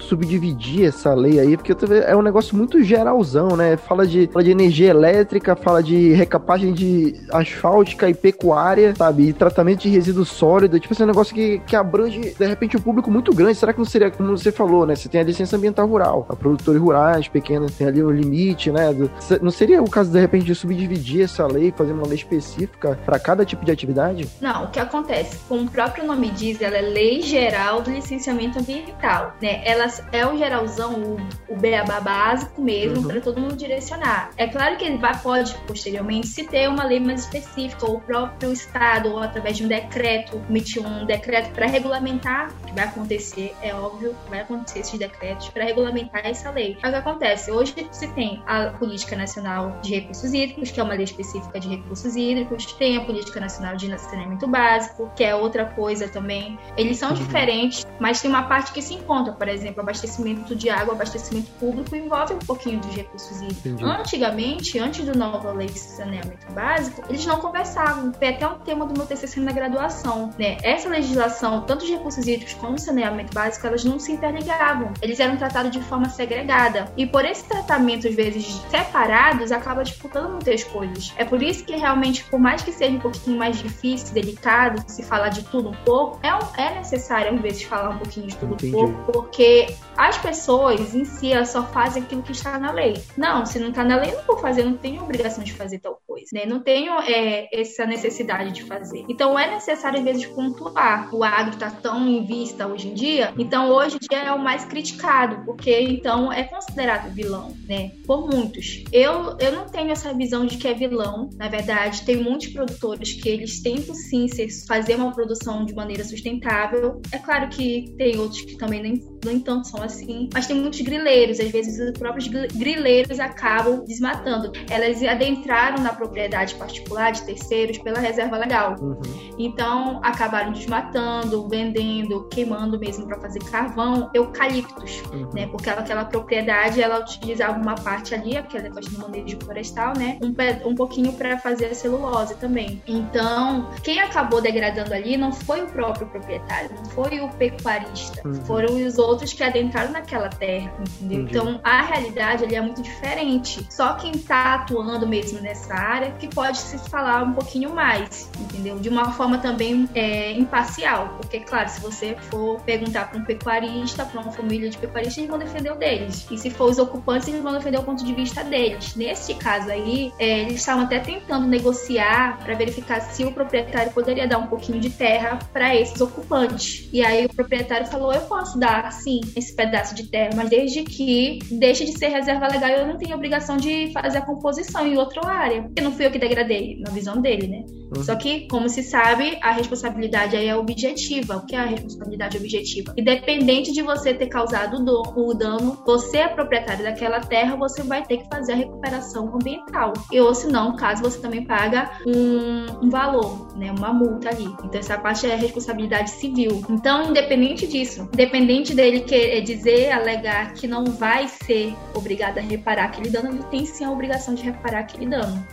[0.00, 1.74] subdividir essa lei aí, porque
[2.06, 3.76] é um negócio muito geralzão, né?
[3.76, 9.28] Fala de, fala de energia elétrica, fala de recapagem de asfáltica e pecuária, sabe?
[9.28, 12.76] E tratamento de resíduo sólido, tipo assim, é um negócio que, que abrange, de repente,
[12.76, 13.56] um público muito grande.
[13.56, 14.94] Será que não seria, como você falou, né?
[14.94, 18.92] Você tem a licença ambiental rural, a produtores rurais, pequenos, tem ali o limite, né?
[18.92, 22.98] Do, não seria o caso, de repente, de subdividir essa lei, fazer uma lei específica
[23.04, 24.28] para cada tipo de atividade?
[24.40, 25.38] Não, o que acontece?
[25.48, 29.62] Como o próprio nome diz, ela é Lei Geral do Licenciamento Ambiental, né?
[29.64, 31.16] Ela é o geralzão, o,
[31.48, 33.08] o beabá básico mesmo, uhum.
[33.08, 34.30] para todo mundo direcionar.
[34.36, 38.00] É claro que ele vai, pode, posteriormente, se ter uma lei mais específica, ou o
[38.00, 43.54] próprio Estado, ou através de um decreto, emitir um decreto para regulamentar, que vai acontecer,
[43.62, 46.72] é óbvio, vai acontecer esses decretos, para regulamentar essa lei.
[46.72, 47.50] O que acontece?
[47.50, 51.68] Hoje se tem a Política Nacional de Recursos Hídricos, que é uma lei específica de
[51.68, 56.98] recursos hídricos, tem a Política Nacional de Saneamento Básico, que é outra coisa também Eles
[56.98, 61.50] são diferentes, mas tem uma parte que se encontra, por exemplo, abastecimento de água, abastecimento
[61.52, 63.82] público envolve um pouquinho dos recursos hídricos.
[63.82, 68.12] Antigamente, antes do nova lei de saneamento básico, eles não conversavam.
[68.12, 70.58] Foi até um tema do meu TCC na graduação, né?
[70.62, 74.92] Essa legislação, tanto os recursos hídricos como o saneamento básico, elas não se interligavam.
[75.02, 76.92] Eles eram tratados de forma segregada.
[76.96, 81.12] E por esse tratamento, às vezes, separados, acaba disputando muitas coisas.
[81.16, 85.02] É por isso que realmente, por mais que seja um pouquinho mais difícil, delicado, se
[85.02, 88.36] falar de tudo um pouco, é, um, é necessário, às vezes, falar um pouquinho de
[88.36, 92.72] tudo um pouco, porque as pessoas em si elas só fazem aquilo que está na
[92.72, 93.02] lei.
[93.18, 96.00] Não, se não está na lei, não vou fazer, não tenho obrigação de fazer tal
[96.06, 96.46] coisa, né?
[96.46, 99.04] Não tenho é, essa necessidade de fazer.
[99.10, 101.14] Então é necessário, às vezes, pontuar.
[101.14, 104.38] O agro está tão em vista hoje em dia, então hoje em dia é o
[104.38, 107.90] mais criticado, porque então é considerado vilão, né?
[108.06, 108.82] Por muitos.
[108.90, 111.28] Eu, eu não tenho essa visão de que é vilão.
[111.36, 114.26] Na verdade, tem muitos produtores que eles tentam sim
[114.66, 117.02] fazer uma produção de maneira sustentável.
[117.12, 119.89] É claro que tem outros que também nem, nem tanto são assim,
[120.32, 121.40] mas tem muitos grileiros.
[121.40, 124.52] Às vezes os próprios grileiros acabam desmatando.
[124.70, 128.76] Elas adentraram na propriedade particular de terceiros pela reserva legal.
[128.80, 129.00] Uhum.
[129.38, 135.28] Então acabaram desmatando, vendendo, queimando mesmo para fazer carvão, eucaliptos, uhum.
[135.34, 135.46] né?
[135.46, 140.18] Porque aquela propriedade ela utilizava uma parte ali, aquela negócio do manejo florestal, né?
[140.22, 142.82] Um, um pouquinho para fazer a celulose também.
[142.86, 148.34] Então, quem acabou degradando ali não foi o próprio proprietário, não foi o pecuarista, uhum.
[148.44, 151.20] foram os outros que adentraram naquela terra, entendeu?
[151.20, 151.38] Entendi.
[151.38, 153.66] Então, a realidade ali é muito diferente.
[153.70, 158.78] Só quem está atuando mesmo nessa área que pode se falar um pouquinho mais, entendeu?
[158.78, 164.04] De uma forma também é, imparcial, porque, claro, se você for perguntar para um pecuarista,
[164.04, 166.26] para uma família de pecuaristas, eles vão defender o deles.
[166.30, 168.94] E se for os ocupantes, eles vão defender o ponto de vista deles.
[168.94, 174.26] Nesse caso aí, é, eles estavam até tentando negociar para verificar se o proprietário poderia
[174.26, 176.88] dar um pouquinho de terra para esses ocupantes.
[176.92, 180.82] E aí o proprietário falou: eu posso dar sim esse pedaço de terra, mas desde
[180.82, 184.96] que deixe de ser reserva legal, eu não tenho obrigação de fazer a composição em
[184.96, 185.62] outra área.
[185.64, 187.64] Porque não fui eu que degradei, na visão dele, né?
[187.94, 188.02] Uhum.
[188.02, 191.36] Só que, como se sabe, a responsabilidade aí é objetiva.
[191.36, 192.94] O que é a responsabilidade objetiva?
[192.96, 194.76] Independente de você ter causado
[195.16, 199.92] o dano, você é proprietário daquela terra, você vai ter que fazer a recuperação ambiental.
[200.10, 203.72] E ou se não, caso você também paga um, um valor, né?
[203.76, 204.46] Uma multa ali.
[204.64, 206.62] Então essa parte é responsabilidade civil.
[206.70, 212.84] Então, independente disso, independente dele querer dizer, alegar que não vai ser obrigado a reparar
[212.84, 215.44] aquele dano, ele tem sim a obrigação de reparar aquele dano.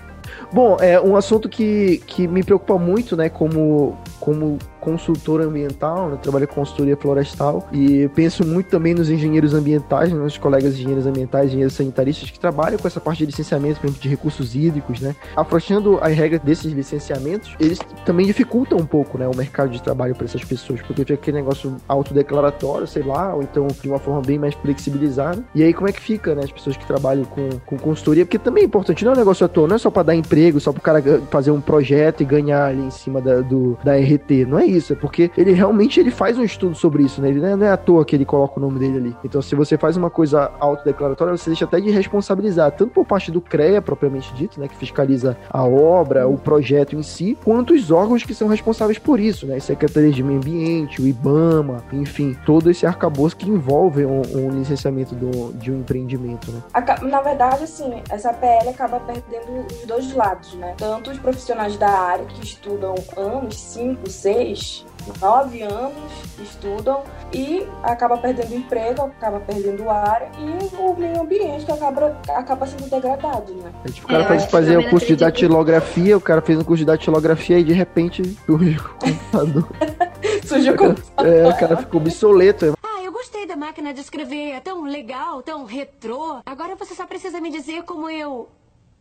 [0.51, 4.57] Bom, é um assunto que, que me preocupa muito, né, como, como
[4.87, 10.33] consultor ambiental, né, trabalho com consultoria florestal e penso muito também nos engenheiros ambientais, nos
[10.33, 14.01] né, colegas engenheiros ambientais, engenheiros sanitaristas que trabalham com essa parte de licenciamento, por exemplo,
[14.01, 15.13] de recursos hídricos, né?
[15.35, 20.15] Afrouxando as regras desses licenciamentos, eles também dificultam um pouco, né, o mercado de trabalho
[20.15, 24.21] para essas pessoas, porque fica aquele negócio autodeclaratório, sei lá, ou então de uma forma
[24.21, 25.43] bem mais flexibilizada.
[25.53, 28.39] E aí como é que fica, né, as pessoas que trabalham com, com consultoria, porque
[28.39, 30.61] também é importante, não é um negócio à toa, não é só para dar emprego,
[30.61, 33.97] só para o cara fazer um projeto e ganhar ali em cima da, do, da
[33.97, 37.21] RT, não é isso isso, é porque ele realmente ele faz um estudo sobre isso,
[37.21, 37.29] né?
[37.29, 39.17] Ele é, não é à toa que ele coloca o nome dele ali.
[39.23, 43.31] Então, se você faz uma coisa autodeclaratória, você deixa até de responsabilizar, tanto por parte
[43.31, 44.67] do CREA, propriamente dito, né?
[44.67, 49.19] Que fiscaliza a obra, o projeto em si, quanto os órgãos que são responsáveis por
[49.19, 49.59] isso, né?
[49.59, 55.15] Secretaria de Meio Ambiente, o IBAMA, enfim, todo esse arcabouço que envolve um, um licenciamento
[55.15, 56.61] do, de um empreendimento, né?
[57.03, 60.75] Na verdade, assim, essa PL acaba perdendo os dois lados, né?
[60.77, 64.85] Tanto os profissionais da área que estudam anos, 5, 6, faz
[65.21, 71.71] nove anos, estudam e acaba perdendo emprego, acaba perdendo ar e o meio ambiente que
[71.71, 73.71] acaba, acaba sendo degradado, né?
[73.85, 76.15] É, tipo, o cara é, fez, faz o curso de datilografia, que...
[76.15, 79.69] o cara fez um curso de datilografia e de repente surgiu o computador.
[80.43, 81.33] surgiu o computador.
[81.33, 82.77] É, o cara ficou obsoleto.
[82.83, 86.41] Ah, eu gostei da máquina de escrever, é tão legal, tão retrô.
[86.45, 88.49] Agora você só precisa me dizer como eu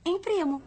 [0.04, 0.62] imprimo.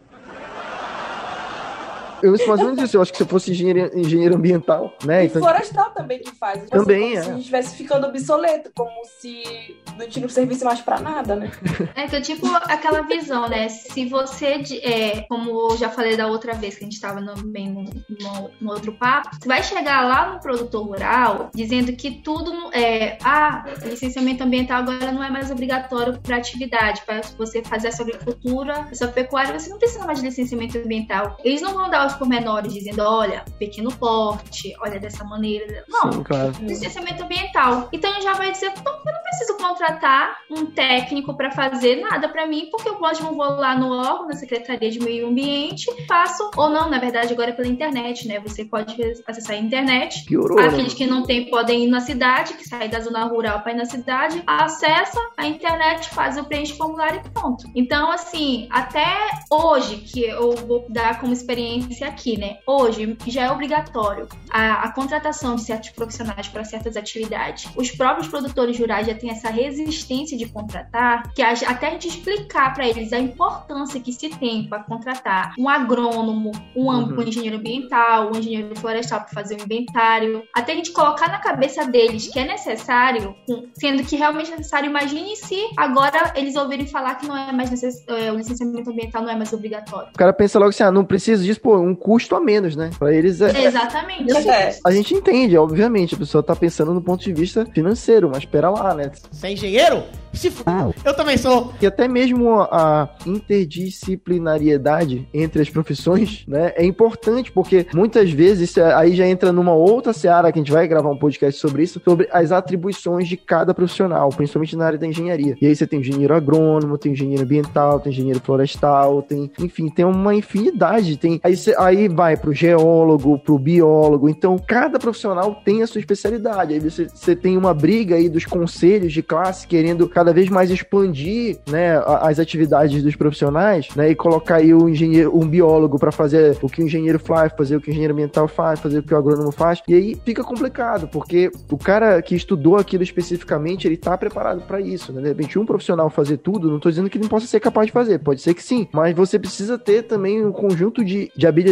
[2.22, 2.96] Eu mais ou menos isso.
[2.96, 5.24] Eu acho que se eu fosse engenheiro, engenheiro ambiental, né?
[5.24, 6.58] E então, florestal também que faz.
[6.58, 7.22] Assim, também, é.
[7.22, 11.50] Se a gente estivesse ficando obsoleto, como se não tinha serviço mais pra nada, né?
[11.94, 13.68] É que tipo aquela visão, né?
[13.68, 17.34] Se você, é, como eu já falei da outra vez que a gente tava no,
[17.34, 22.52] no, no, no outro papo, você vai chegar lá no produtor rural dizendo que tudo
[22.72, 23.18] é.
[23.22, 27.02] Ah, licenciamento ambiental agora não é mais obrigatório para atividade.
[27.04, 30.78] Para você fazer a sua agricultura, a sua pecuária, você não precisa mais de licenciamento
[30.78, 31.36] ambiental.
[31.44, 35.84] Eles não vão dar os pormenores dizendo, olha, pequeno porte, olha dessa maneira.
[35.88, 36.52] Não, Sim, claro.
[36.60, 37.88] licenciamento ambiental.
[37.92, 42.46] Então já vai dizer, não, eu não preciso contratar um técnico para fazer nada para
[42.46, 46.68] mim, porque eu mesmo vou lá no órgão, na Secretaria de Meio Ambiente, faço, ou
[46.70, 48.40] não, na verdade, agora é pela internet, né?
[48.40, 48.96] Você pode
[49.26, 50.24] acessar a internet.
[50.24, 50.68] Piorou, né?
[50.68, 53.76] Aqueles que não têm podem ir na cidade, que saem da zona rural para ir
[53.76, 57.64] na cidade, acessa a internet, faz o preenche formulário e pronto.
[57.74, 59.06] Então, assim, até
[59.50, 62.58] hoje, que eu vou dar como experiência aqui, né?
[62.66, 67.68] Hoje já é obrigatório a, a contratação de certos profissionais para certas atividades.
[67.76, 72.74] Os próprios produtores rurais já têm essa resistência de contratar, que até a gente explicar
[72.74, 77.18] para eles a importância que se tem para contratar um agrônomo, um, uhum.
[77.18, 81.28] um engenheiro ambiental, um engenheiro florestal para fazer o um inventário, até a gente colocar
[81.28, 83.34] na cabeça deles que é necessário,
[83.74, 87.70] sendo que realmente é necessário, imagine se agora eles ouvirem falar que não é mais
[87.70, 90.10] necessário, é, o licenciamento ambiental não é mais obrigatório.
[90.14, 92.90] O cara pensa logo assim, ah, não preciso disso, pô, um custo a menos, né?
[92.98, 93.64] Para eles é.
[93.64, 94.48] Exatamente.
[94.48, 94.78] É.
[94.84, 98.70] A gente entende, obviamente, a pessoa tá pensando no ponto de vista financeiro, mas espera
[98.70, 99.10] lá, né?
[99.30, 100.02] Você é engenheiro?
[100.32, 100.62] Se f...
[100.66, 100.88] ah.
[101.04, 101.72] Eu também sou.
[101.80, 108.94] E até mesmo a interdisciplinariedade entre as profissões, né, é importante, porque muitas vezes é,
[108.94, 112.00] aí já entra numa outra seara que a gente vai gravar um podcast sobre isso,
[112.04, 115.56] sobre as atribuições de cada profissional, principalmente na área da engenharia.
[115.60, 120.04] E aí você tem engenheiro agrônomo, tem engenheiro ambiental, tem engenheiro florestal, tem, enfim, tem
[120.04, 121.16] uma infinidade.
[121.16, 124.28] Tem aí, você, aí vai pro geólogo, pro biólogo.
[124.28, 126.74] Então, cada profissional tem a sua especialidade.
[126.74, 130.70] Aí você, você tem uma briga aí dos conselhos de classe querendo cada vez mais
[130.70, 136.12] expandir, né, as atividades dos profissionais, né, e colocar aí o engenheiro, um biólogo para
[136.12, 139.02] fazer o que o engenheiro faz, fazer o que o engenheiro ambiental faz, fazer o
[139.02, 139.82] que o agrônomo faz.
[139.88, 144.80] E aí fica complicado, porque o cara que estudou aquilo especificamente, ele tá preparado para
[144.80, 145.22] isso, né?
[145.22, 147.86] De repente um profissional fazer tudo, não tô dizendo que ele não possa ser capaz
[147.86, 151.46] de fazer, pode ser que sim, mas você precisa ter também um conjunto de, de
[151.46, 151.69] habilidades,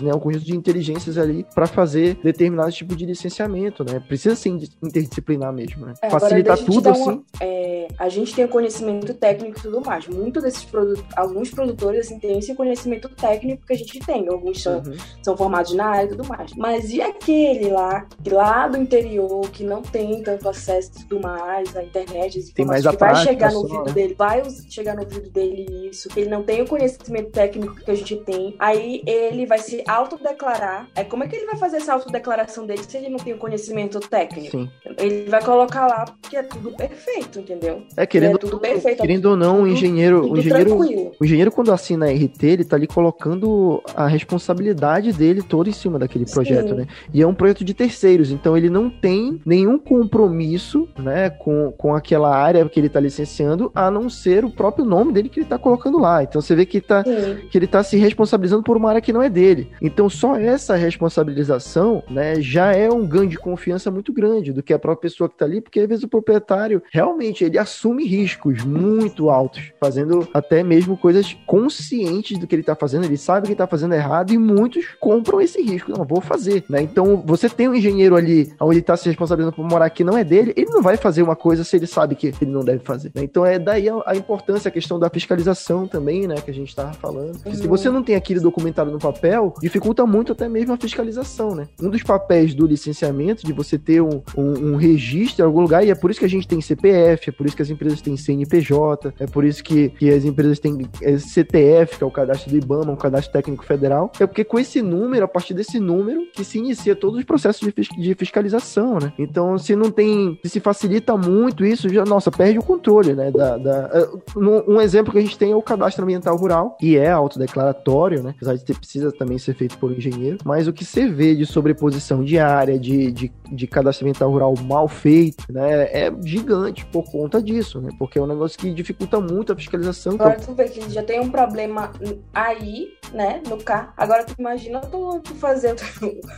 [0.00, 4.00] né, um conjunto de inteligências ali para fazer determinado tipo de licenciamento, né?
[4.00, 4.50] Precisa ser
[4.82, 5.94] interdisciplinar mesmo, né?
[6.02, 7.10] É, Facilitar tudo assim.
[7.10, 10.06] Uma, é a gente tem o conhecimento técnico e tudo mais.
[10.06, 14.28] Muitos desses produtos, alguns produtores assim têm esse conhecimento técnico que a gente tem.
[14.28, 14.96] Alguns são, uhum.
[15.22, 16.52] são formados na área e tudo mais.
[16.54, 21.20] Mas e aquele lá, que lá do interior, que não tem tanto acesso e tudo
[21.20, 23.92] mais à internet, tem mais que vai chegar no ouvido né?
[23.92, 27.94] dele, vai chegar no ouvido dele isso, ele não tem o conhecimento técnico que a
[27.94, 30.88] gente tem, aí ele vai se autodeclarar.
[30.94, 33.38] É como é que ele vai fazer essa autodeclaração dele se ele não tem o
[33.38, 34.50] conhecimento técnico?
[34.50, 34.70] Sim.
[34.98, 37.82] Ele vai colocar lá porque é tudo perfeito, entendeu?
[37.96, 40.78] É, querendo, é tudo perfeito, querendo ou não, o engenheiro, o engenheiro,
[41.18, 45.72] o engenheiro quando assina a RT, ele tá ali colocando a responsabilidade dele toda em
[45.72, 46.74] cima daquele projeto, Sim.
[46.74, 46.86] né?
[47.12, 51.94] E é um projeto de terceiros, então ele não tem nenhum compromisso, né, com, com
[51.94, 55.46] aquela área que ele tá licenciando, a não ser o próprio nome dele que ele
[55.46, 56.22] tá colocando lá.
[56.22, 59.22] Então você vê que, tá, que ele tá se responsabilizando por uma área que não
[59.22, 59.70] é dele.
[59.80, 64.74] Então só essa responsabilização, né, já é um ganho de confiança muito grande do que
[64.74, 68.62] a própria pessoa que tá ali, porque às vezes o proprietário realmente ele assume riscos
[68.64, 73.52] muito altos, fazendo até mesmo coisas conscientes do que ele está fazendo, ele sabe que
[73.52, 75.90] está fazendo errado e muitos compram esse risco.
[75.90, 76.82] Não, vou fazer, né?
[76.82, 80.16] Então, você tem um engenheiro ali onde ele está se responsabilizando por morar que não
[80.16, 82.80] é dele, ele não vai fazer uma coisa se ele sabe que ele não deve
[82.80, 83.10] fazer.
[83.14, 83.22] Né?
[83.22, 86.36] Então, é daí a, a, importância, a questão da fiscalização também, né?
[86.36, 87.38] Que a gente estava falando.
[87.46, 87.54] Uhum.
[87.54, 91.68] Se você não tem aquilo documentado no papel, dificulta muito até mesmo a fiscalização, né?
[91.80, 95.84] Um dos papéis do licenciamento, de você ter um, um, um registro em algum lugar,
[95.84, 98.00] e é por isso que a gente tem CPF, é por isso que as empresas
[98.00, 102.10] têm CNPJ, é por isso que, que as empresas têm é, CTF, que é o
[102.10, 104.10] cadastro do IBAMA, um cadastro técnico federal.
[104.18, 107.60] É porque com esse número, a partir desse número, que se inicia todos os processos
[107.60, 109.12] de, de fiscalização, né?
[109.18, 113.30] Então, se não tem, se, facilita muito isso, já, nossa, perde o controle, né?
[113.30, 116.96] Da, da, uh, um exemplo que a gente tem é o cadastro ambiental rural, que
[116.96, 118.34] é autodeclaratório, né?
[118.36, 121.34] Apesar de ter, precisa também ser feito por um engenheiro, mas o que você vê
[121.34, 125.84] de sobreposição de área, de, de, de cadastro ambiental rural mal feito, né?
[125.92, 127.90] É gigante por conta disso, né?
[127.98, 130.14] Porque é um negócio que dificulta muito a fiscalização.
[130.14, 131.92] Agora tu vê que já tem um problema
[132.32, 133.92] aí, né, no carro.
[133.96, 135.80] Agora tu imagina tu, tu fazendo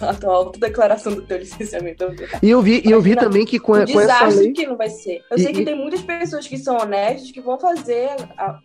[0.00, 2.04] a tua autodeclaração do teu licenciamento.
[2.42, 4.52] E eu vi, e eu vi também que com, com essa lei...
[4.52, 5.22] que não vai ser.
[5.30, 5.64] Eu e, sei que e...
[5.64, 8.10] tem muitas pessoas que são honestas, que vão fazer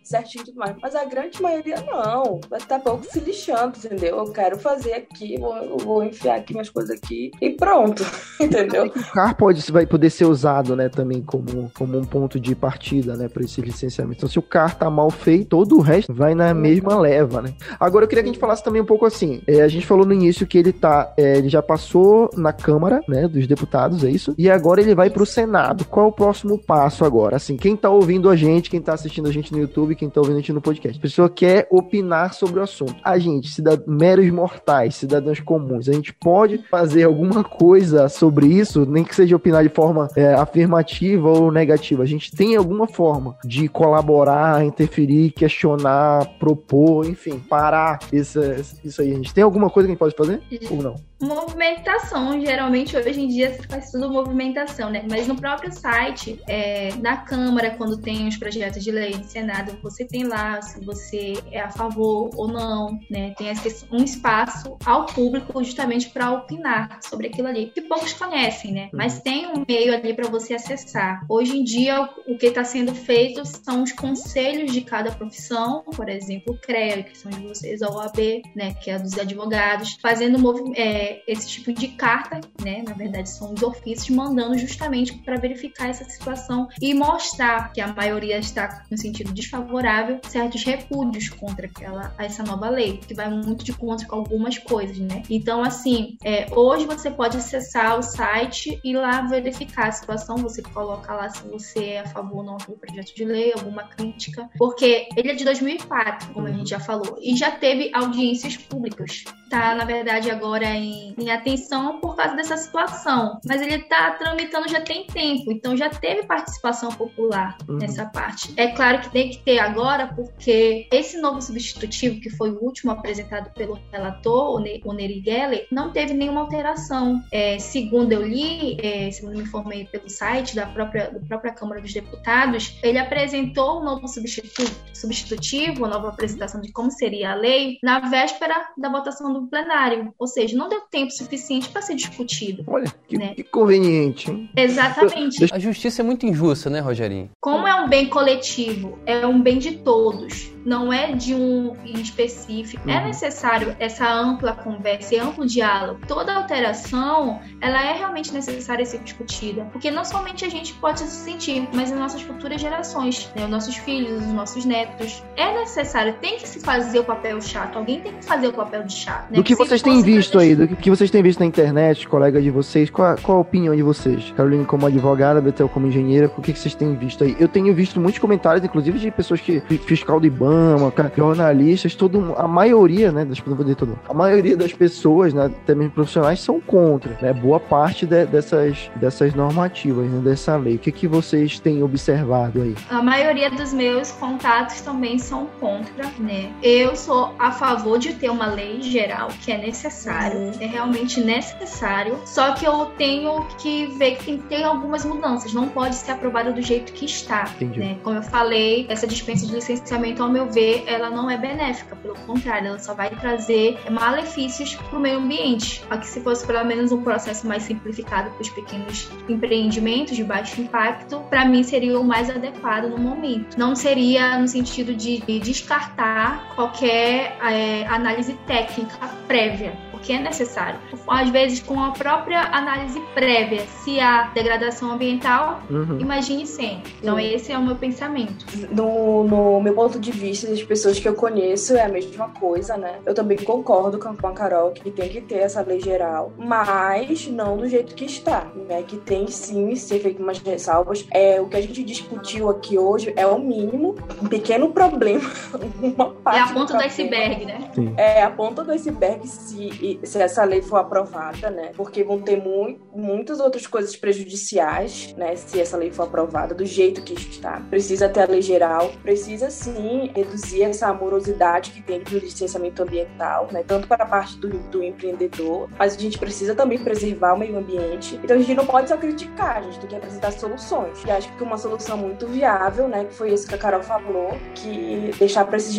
[0.02, 2.40] certinho e tudo mais, mas a grande maioria não.
[2.48, 4.18] Vai estar pouco se lixando, entendeu?
[4.18, 8.04] Eu quero fazer aqui, vou, vou enfiar aqui minhas coisas aqui e pronto,
[8.40, 8.86] entendeu?
[8.86, 13.16] O carro pode, vai poder ser usado, né, também como, como um ponto de partida,
[13.16, 14.18] né, para esse licenciamento.
[14.18, 17.54] Então, se o carro tá mal feito, todo o resto vai na mesma leva, né?
[17.78, 19.42] Agora, eu queria que a gente falasse também um pouco assim.
[19.46, 23.00] É, a gente falou no início que ele tá, é, ele já passou na Câmara,
[23.08, 24.34] né, dos deputados, é isso?
[24.38, 25.84] E agora ele vai pro Senado.
[25.84, 27.36] Qual é o próximo passo agora?
[27.36, 30.20] Assim, quem tá ouvindo a gente, quem tá assistindo a gente no YouTube, quem tá
[30.20, 32.96] ouvindo a gente no podcast, a pessoa quer opinar sobre o assunto.
[33.02, 33.73] A gente, cidad...
[33.86, 39.36] meros mortais, cidadãos comuns, a gente pode fazer alguma coisa sobre isso, nem que seja
[39.36, 45.30] opinar de forma é, afirmativa ou negativa, a gente tem alguma forma de colaborar, interferir,
[45.32, 48.40] questionar, propor, enfim, parar isso,
[48.84, 49.12] isso aí.
[49.12, 50.96] A gente tem alguma coisa que a gente pode fazer ou não?
[51.20, 55.04] Movimentação, geralmente hoje em dia se faz tudo movimentação, né?
[55.08, 59.78] Mas no próprio site é, da Câmara, quando tem os projetos de lei no Senado,
[59.82, 63.32] você tem lá se você é a favor ou não, né?
[63.38, 63.48] Tem
[63.90, 68.88] um espaço ao público justamente para opinar sobre aquilo ali, que poucos conhecem, né?
[68.92, 71.24] Mas tem um meio ali para você acessar.
[71.28, 76.08] Hoje em dia, o que está sendo feito são os conselhos de cada profissão, por
[76.08, 78.74] exemplo, o CREA, que são de vocês, a OAB, né?
[78.74, 80.34] Que é dos advogados, fazendo
[80.76, 82.82] é, esse tipo de carta, né?
[82.86, 87.88] Na verdade, são os ofícios mandando justamente para verificar essa situação e mostrar que a
[87.88, 93.53] maioria está no sentido desfavorável, certos repúdios contra aquela, essa nova lei, que vai muito
[93.62, 95.22] de conta com algumas coisas, né?
[95.28, 100.62] Então, assim, é, hoje você pode acessar o site e lá verificar a situação, você
[100.62, 104.48] coloca lá se você é a favor ou não do projeto de lei, alguma crítica,
[104.58, 109.24] porque ele é de 2004, como a gente já falou, e já teve audiências públicas.
[109.50, 114.68] Tá, na verdade, agora em, em atenção por causa dessa situação, mas ele tá tramitando
[114.68, 117.76] já tem tempo, então já teve participação popular uhum.
[117.76, 118.52] nessa parte.
[118.56, 122.92] É claro que tem que ter agora, porque esse novo substitutivo, que foi o último
[122.92, 127.22] apresentado pelo relator, o Neri Geller, não teve nenhuma alteração.
[127.32, 131.80] É, segundo eu li, é, segundo me informei pelo site da própria, da própria Câmara
[131.80, 137.34] dos Deputados, ele apresentou um novo substitutivo, substitutivo, uma nova apresentação de como seria a
[137.34, 140.12] lei, na véspera da votação do plenário.
[140.18, 142.64] Ou seja, não deu tempo suficiente para ser discutido.
[142.66, 143.34] Olha, que, né?
[143.34, 144.50] que conveniente, hein?
[144.56, 145.52] Exatamente.
[145.52, 147.30] A justiça é muito injusta, né, Rogerinho?
[147.40, 152.88] Como é um bem coletivo, é um bem de todos não é de um específico.
[152.88, 153.04] É uhum.
[153.06, 156.00] Necessário essa ampla conversa e amplo diálogo.
[156.08, 161.24] Toda alteração, ela é realmente necessária ser discutida, porque não somente a gente pode se
[161.24, 163.44] sentir, mas as nossas futuras gerações, né?
[163.44, 165.22] os nossos filhos, os nossos netos.
[165.36, 168.84] É necessário, tem que se fazer o papel chato, alguém tem que fazer o papel
[168.84, 169.30] de chato.
[169.30, 169.36] Né?
[169.36, 172.50] Do que, vocês têm visto aí, do que vocês têm visto na internet, colegas de
[172.50, 174.32] vocês, qual, qual a opinião de vocês?
[174.36, 177.36] Carolina como advogada, Betel como engenheira, o que, que vocês têm visto aí?
[177.38, 182.34] Eu tenho visto muitos comentários, inclusive de pessoas que fiscal de banco Obama, jornalistas, todo,
[182.36, 185.92] a maioria, né, das, não vou dizer todo, a maioria das pessoas, né, até mesmo
[185.92, 190.76] profissionais, são contra, né, boa parte de, dessas, dessas normativas, né, dessa lei.
[190.76, 192.74] O que, que vocês têm observado aí?
[192.88, 196.50] A maioria dos meus contatos também são contra, né.
[196.62, 200.52] Eu sou a favor de ter uma lei geral, que é necessário, uhum.
[200.60, 205.52] é realmente necessário, só que eu tenho que ver que tem que ter algumas mudanças,
[205.52, 207.80] não pode ser aprovada do jeito que está, Entendi.
[207.80, 207.96] né.
[208.02, 212.14] Como eu falei, essa dispensa de licenciamento, ao meu ver, ela não é benéfica, pelo
[212.20, 215.82] contrário, ela só vai trazer malefícios para o meio ambiente.
[215.90, 220.60] Aqui, se fosse pelo menos um processo mais simplificado para os pequenos empreendimentos de baixo
[220.60, 223.58] impacto, para mim seria o mais adequado no momento.
[223.58, 229.72] Não seria no sentido de descartar qualquer é, análise técnica prévia
[230.04, 230.78] que é necessário.
[231.08, 235.98] Às vezes, com a própria análise prévia, se há degradação ambiental, uhum.
[235.98, 236.82] imagine sem.
[237.00, 238.44] Então, esse é o meu pensamento.
[238.70, 242.76] No, no, meu ponto de vista, das pessoas que eu conheço, é a mesma coisa,
[242.76, 243.00] né?
[243.06, 247.56] Eu também concordo com a Carol que tem que ter essa lei geral, mas não
[247.56, 248.82] do jeito que está, né?
[248.82, 251.06] Que tem sim ser feito umas ressalvas.
[251.10, 255.30] É, o que a gente discutiu aqui hoje é o mínimo, um pequeno problema.
[255.80, 257.70] Uma parte é a ponta do, do iceberg, né?
[257.74, 257.94] Sim.
[257.96, 261.70] É a ponta do iceberg se se essa lei for aprovada, né?
[261.76, 265.36] Porque vão ter mu muitas outras coisas prejudiciais, né?
[265.36, 267.62] Se essa lei for aprovada do jeito que está.
[267.70, 273.48] Precisa ter a lei geral, precisa sim reduzir essa amorosidade que tem do licenciamento ambiental,
[273.52, 273.62] né?
[273.66, 277.56] Tanto para a parte do, do empreendedor, mas a gente precisa também preservar o meio
[277.56, 278.18] ambiente.
[278.22, 281.02] Então a gente não pode só criticar, a gente tem que apresentar soluções.
[281.04, 283.04] E acho que uma solução muito viável, né?
[283.04, 285.76] Que foi isso que a Carol falou, que deixar para esses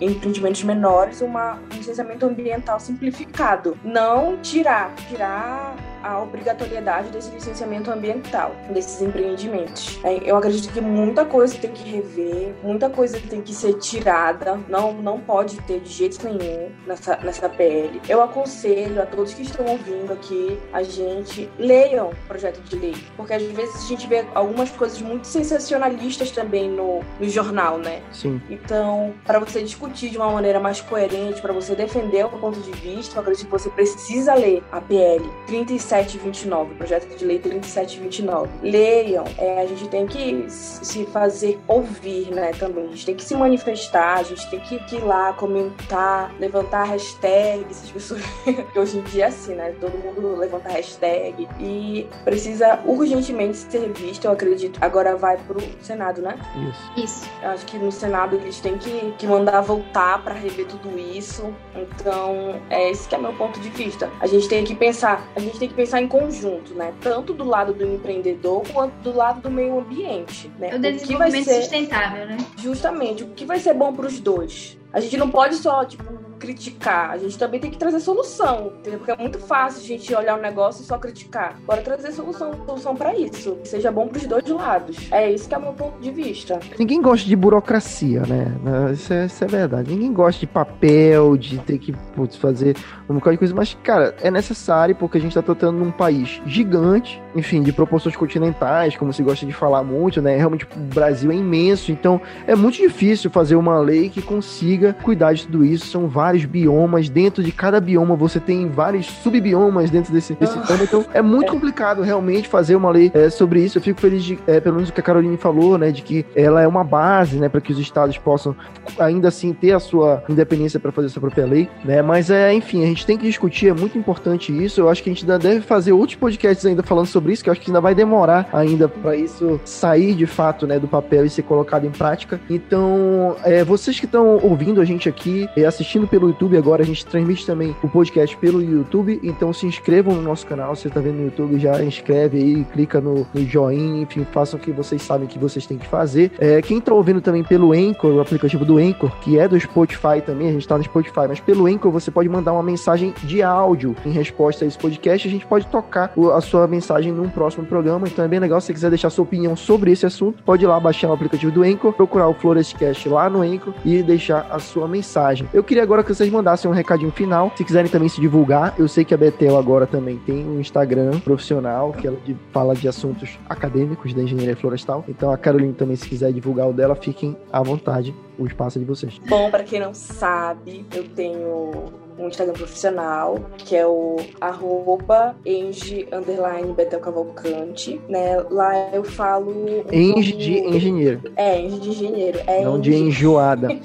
[0.00, 5.76] empreendimentos menores uma, um licenciamento ambiental simplificado simplificado, não tirar, tirar
[6.06, 9.98] a obrigatoriedade desse licenciamento ambiental, desses empreendimentos.
[10.04, 14.58] É, eu acredito que muita coisa tem que rever, muita coisa tem que ser tirada,
[14.68, 18.00] não, não pode ter de jeito nenhum nessa, nessa PL.
[18.08, 22.96] Eu aconselho a todos que estão ouvindo aqui, a gente leiam o projeto de lei,
[23.16, 28.02] porque às vezes a gente vê algumas coisas muito sensacionalistas também no, no jornal, né?
[28.12, 28.40] Sim.
[28.48, 32.72] Então, para você discutir de uma maneira mais coerente, para você defender o ponto de
[32.72, 38.50] vista, eu acredito que você precisa ler a PL 37 3729, projeto de lei 3729.
[38.62, 42.86] Leiam, é, a gente tem que se fazer ouvir, né, também.
[42.86, 46.84] A gente tem que se manifestar, a gente tem que, que ir lá, comentar, levantar
[46.84, 48.22] hashtag, essas pessoas.
[48.72, 49.74] que hoje em dia é assim, né?
[49.80, 54.78] Todo mundo levanta hashtag e precisa urgentemente ser visto, eu acredito.
[54.82, 56.38] Agora vai pro Senado, né?
[56.68, 57.04] Isso.
[57.04, 57.30] Isso.
[57.42, 61.52] Eu acho que no Senado eles têm que, que mandar voltar para rever tudo isso.
[61.74, 64.10] Então, é esse que é meu ponto de vista.
[64.20, 66.92] A gente tem que pensar, a gente tem que pensar em conjunto, né?
[67.00, 70.68] Tanto do lado do empreendedor quanto do lado do meio ambiente, né?
[70.68, 72.36] O que vai desenvolvimento ser sustentável, né?
[72.58, 74.78] justamente o que vai ser bom para os dois.
[74.96, 76.04] A gente não pode só, tipo,
[76.38, 77.10] criticar.
[77.10, 78.98] A gente também tem que trazer solução, entendeu?
[78.98, 81.58] Porque é muito fácil a gente olhar o negócio e só criticar.
[81.66, 83.56] Bora trazer solução, solução para isso.
[83.56, 84.96] Que seja bom pros dois lados.
[85.12, 86.58] É isso que é o meu ponto de vista.
[86.78, 88.46] Ninguém gosta de burocracia, né?
[88.90, 89.92] Isso é, isso é verdade.
[89.92, 92.74] Ninguém gosta de papel, de ter que putz, fazer
[93.06, 93.54] um bocado de coisa.
[93.54, 98.16] Mas, cara, é necessário porque a gente tá tratando num país gigante, enfim, de proporções
[98.16, 100.36] continentais, como se gosta de falar muito, né?
[100.36, 101.92] Realmente o Brasil é imenso.
[101.92, 105.86] Então, é muito difícil fazer uma lei que consiga cuidar de tudo isso.
[105.86, 107.08] São vários biomas.
[107.08, 110.82] Dentro de cada bioma você tem vários subbiomas dentro desse, desse tema.
[110.82, 113.78] Então, é muito complicado realmente fazer uma lei é, sobre isso.
[113.78, 115.90] Eu fico feliz de, é, pelo menos o que a Caroline falou, né?
[115.90, 117.48] De que ela é uma base, né?
[117.48, 118.56] Para que os estados possam
[118.98, 122.02] ainda assim ter a sua independência para fazer a sua própria lei, né?
[122.02, 124.80] Mas é, enfim, a gente tem que discutir, é muito importante isso.
[124.80, 127.50] Eu acho que a gente ainda deve fazer outros podcasts ainda falando sobre isso, que
[127.50, 131.24] eu acho que ainda vai demorar ainda para isso sair de fato, né, do papel
[131.24, 132.40] e ser colocado em prática.
[132.48, 136.86] Então, é, vocês que estão ouvindo a gente aqui e assistindo pelo YouTube agora, a
[136.86, 141.00] gente transmite também o podcast pelo YouTube, então se inscrevam no nosso canal, você tá
[141.00, 145.02] vendo no YouTube, já inscreve aí, clica no, no joinha, enfim, façam o que vocês
[145.02, 146.32] sabem que vocês têm que fazer.
[146.38, 150.20] É, quem tá ouvindo também pelo Anchor, o aplicativo do Anchor, que é do Spotify
[150.24, 153.42] também, a gente tá no Spotify, mas pelo Anchor você pode mandar uma mensagem de
[153.42, 157.66] áudio em resposta a esse podcast, a gente pode tocar a sua mensagem num próximo
[157.66, 160.64] programa, então é bem legal, se você quiser deixar sua opinião sobre esse assunto, pode
[160.64, 164.46] ir lá baixar o aplicativo do Anchor, procurar o Florescast lá no Anchor e deixar
[164.50, 165.48] a sua mensagem.
[165.52, 168.86] Eu queria agora que vocês mandassem um recadinho final, se quiserem também se divulgar, eu
[168.86, 172.18] sei que a Betel agora também tem um Instagram profissional, que ela
[172.52, 176.72] fala de assuntos acadêmicos da engenharia florestal, então a Caroline também, se quiser divulgar o
[176.72, 179.20] dela, fiquem à vontade, o espaço é de vocês.
[179.28, 186.08] Bom, para quem não sabe, eu tenho um Instagram profissional, que é o arroba enge,
[186.12, 188.38] underline, Betel Cavalcante, né?
[188.50, 189.50] Lá eu falo...
[189.50, 192.40] um Enge pouco- de engenheiro, É, enge de engenheiro.
[192.46, 193.68] É não de enjoada.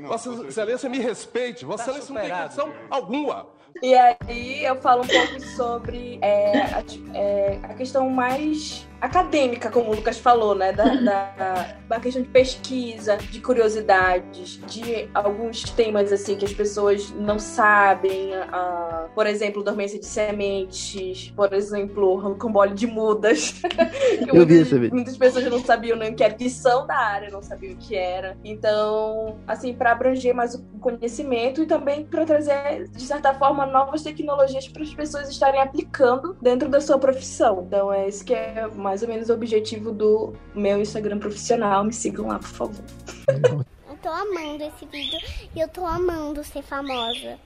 [0.00, 1.64] Vossa Excelência me respeite.
[1.64, 3.46] Vossa Excelência não tem condição alguma.
[3.82, 6.82] E aí eu falo um pouco sobre é, a,
[7.14, 10.72] é, a questão mais acadêmica, como o Lucas falou, né?
[10.72, 17.10] Da, da, da questão de pesquisa, de curiosidades, de alguns temas assim que as pessoas
[17.12, 18.34] não sabem.
[18.34, 23.60] ah, por exemplo, dormência de sementes, por exemplo, rocambole de mudas.
[24.20, 24.94] Eu vi muitas- esse vídeo.
[24.94, 27.76] Muitas pessoas não sabiam nem o que era, que são da área, não sabiam o
[27.76, 28.36] que era.
[28.44, 34.02] Então, assim, para abranger mais o conhecimento e também para trazer, de certa forma, novas
[34.02, 37.64] tecnologias para as pessoas estarem aplicando dentro da sua profissão.
[37.66, 41.84] Então, é esse que é mais ou menos o objetivo do meu Instagram profissional.
[41.84, 42.84] Me sigam lá, por favor.
[43.28, 45.18] Eu tô amando esse vídeo
[45.54, 47.38] e eu tô amando ser famosa.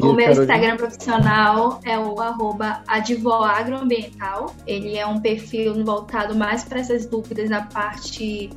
[0.00, 0.30] O meu?
[0.30, 4.54] Instagram profissional é o arroba advoagroambiental.
[4.66, 8.48] Ele é um perfil voltado mais para essas dúvidas da parte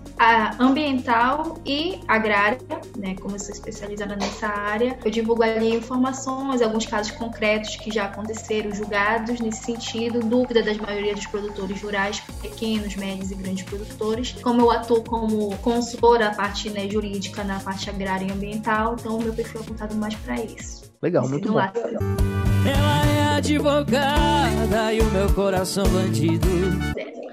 [0.58, 2.60] ambiental e agrária,
[2.98, 3.16] né?
[3.16, 4.98] Como eu sou especializada nessa área.
[5.04, 10.78] Eu divulgo ali informações, alguns casos concretos que já aconteceram, julgados nesse sentido, dúvida das
[10.78, 14.38] maioria dos produtores rurais, pequenos, médios e grandes produtores.
[14.42, 19.18] Como eu atuo como consultora, a parte né, jurídica na parte agrária e ambiental, então
[19.18, 20.89] o meu perfil é voltado mais para isso.
[21.02, 21.60] Legal, Me muito bom.
[21.60, 26.48] Ela é advogada e o meu coração bandido.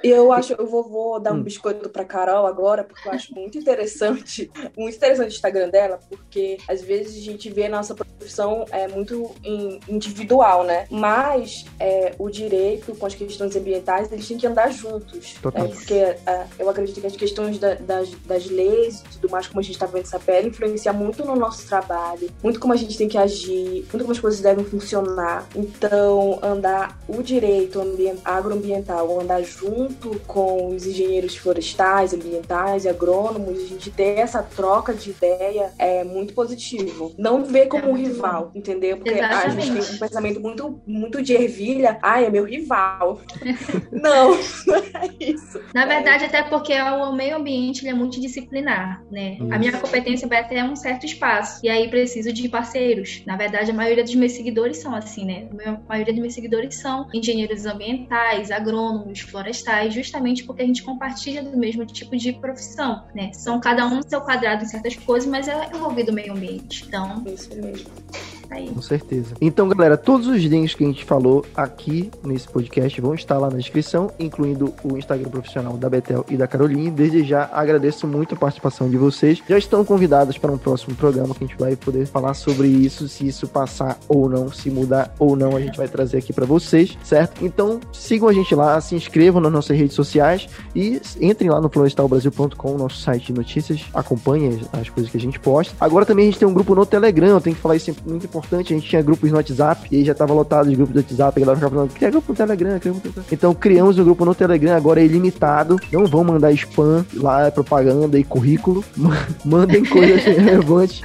[0.07, 1.43] E eu acho, eu vou, vou dar um Hum.
[1.43, 6.59] biscoito pra Carol agora, porque eu acho muito interessante, muito interessante o Instagram dela, porque
[6.69, 10.87] às vezes a gente vê a nossa profissão é muito in- individual, né?
[10.91, 15.35] Mas é, o direito com as questões ambientais, eles têm que andar juntos.
[15.43, 15.65] Total.
[15.65, 15.69] né?
[15.75, 19.61] Porque é, eu acredito que as questões da- das, das leis e tudo mais, como
[19.61, 22.97] a gente tá vendo essa pele, influencia muito no nosso trabalho, muito como a gente
[22.97, 25.47] tem que agir, muito como as coisas devem funcionar.
[25.55, 33.59] Então, andar o direito ambien- agroambiental, andar junto junto com os engenheiros florestais, ambientais, agrônomos,
[33.59, 37.15] a gente ter essa troca de ideia é muito positivo.
[37.19, 38.59] Não ver como é um rival, bom.
[38.59, 38.97] entendeu?
[38.99, 41.99] Porque a gente tem um pensamento muito, muito de ervilha.
[42.03, 43.21] Ai, é meu rival.
[43.91, 44.31] não,
[44.67, 45.61] não é isso.
[45.75, 49.35] Na verdade, até porque o meio ambiente é muito disciplinar, né?
[49.35, 49.53] Isso.
[49.53, 51.61] A minha competência vai até um certo espaço.
[51.65, 53.23] E aí preciso de parceiros.
[53.27, 55.49] Na verdade, a maioria dos meus seguidores são assim, né?
[55.65, 61.43] A maioria dos meus seguidores são engenheiros ambientais, agrônomos, florestais, justamente porque a gente compartilha
[61.43, 63.33] do mesmo tipo de profissão, né?
[63.33, 66.85] São cada um no seu quadrado em certas coisas, mas é envolvido o meio ambiente.
[66.87, 67.91] Então, isso mesmo.
[68.51, 68.69] Aí.
[68.69, 69.35] Com certeza.
[69.41, 73.51] Então, galera, todos os links que a gente falou aqui nesse podcast vão estar lá
[73.51, 76.91] na descrição, incluindo o Instagram profissional da Betel e da Caroline.
[76.91, 79.43] Desde já agradeço muito a participação de vocês.
[79.49, 83.09] Já estão convidados para um próximo programa que a gente vai poder falar sobre isso,
[83.09, 86.47] se isso passar ou não, se mudar ou não, a gente vai trazer aqui para
[86.47, 87.45] vocês, certo?
[87.45, 91.69] Então, sigam a gente lá, se inscrevam nas nossas redes sociais e entrem lá no
[91.69, 95.75] florestalbrasil.com, nosso site de notícias, acompanhem as coisas que a gente posta.
[95.81, 98.27] Agora também a gente tem um grupo no Telegram, eu tenho que falar isso muito
[98.27, 100.95] importante importante, a gente tinha grupos no WhatsApp, e aí já tava lotado de grupos
[100.95, 103.25] do WhatsApp, a galera ficava falando, cria grupo no Telegram, cria grupo no Telegram.
[103.33, 107.51] Então criamos um grupo no Telegram, agora é ilimitado, não vão mandar spam, lá é
[107.51, 108.85] propaganda e currículo,
[109.45, 111.01] mandem coisas relevantes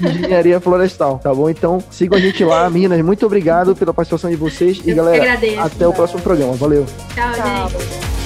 [0.00, 1.48] da engenharia florestal, tá bom?
[1.48, 5.22] Então sigam a gente lá, meninas, muito obrigado pela participação de vocês, e Eu galera,
[5.22, 6.86] agradeço, até o próximo programa, valeu.
[7.14, 7.68] Tchau, Tchau.
[7.68, 8.21] gente.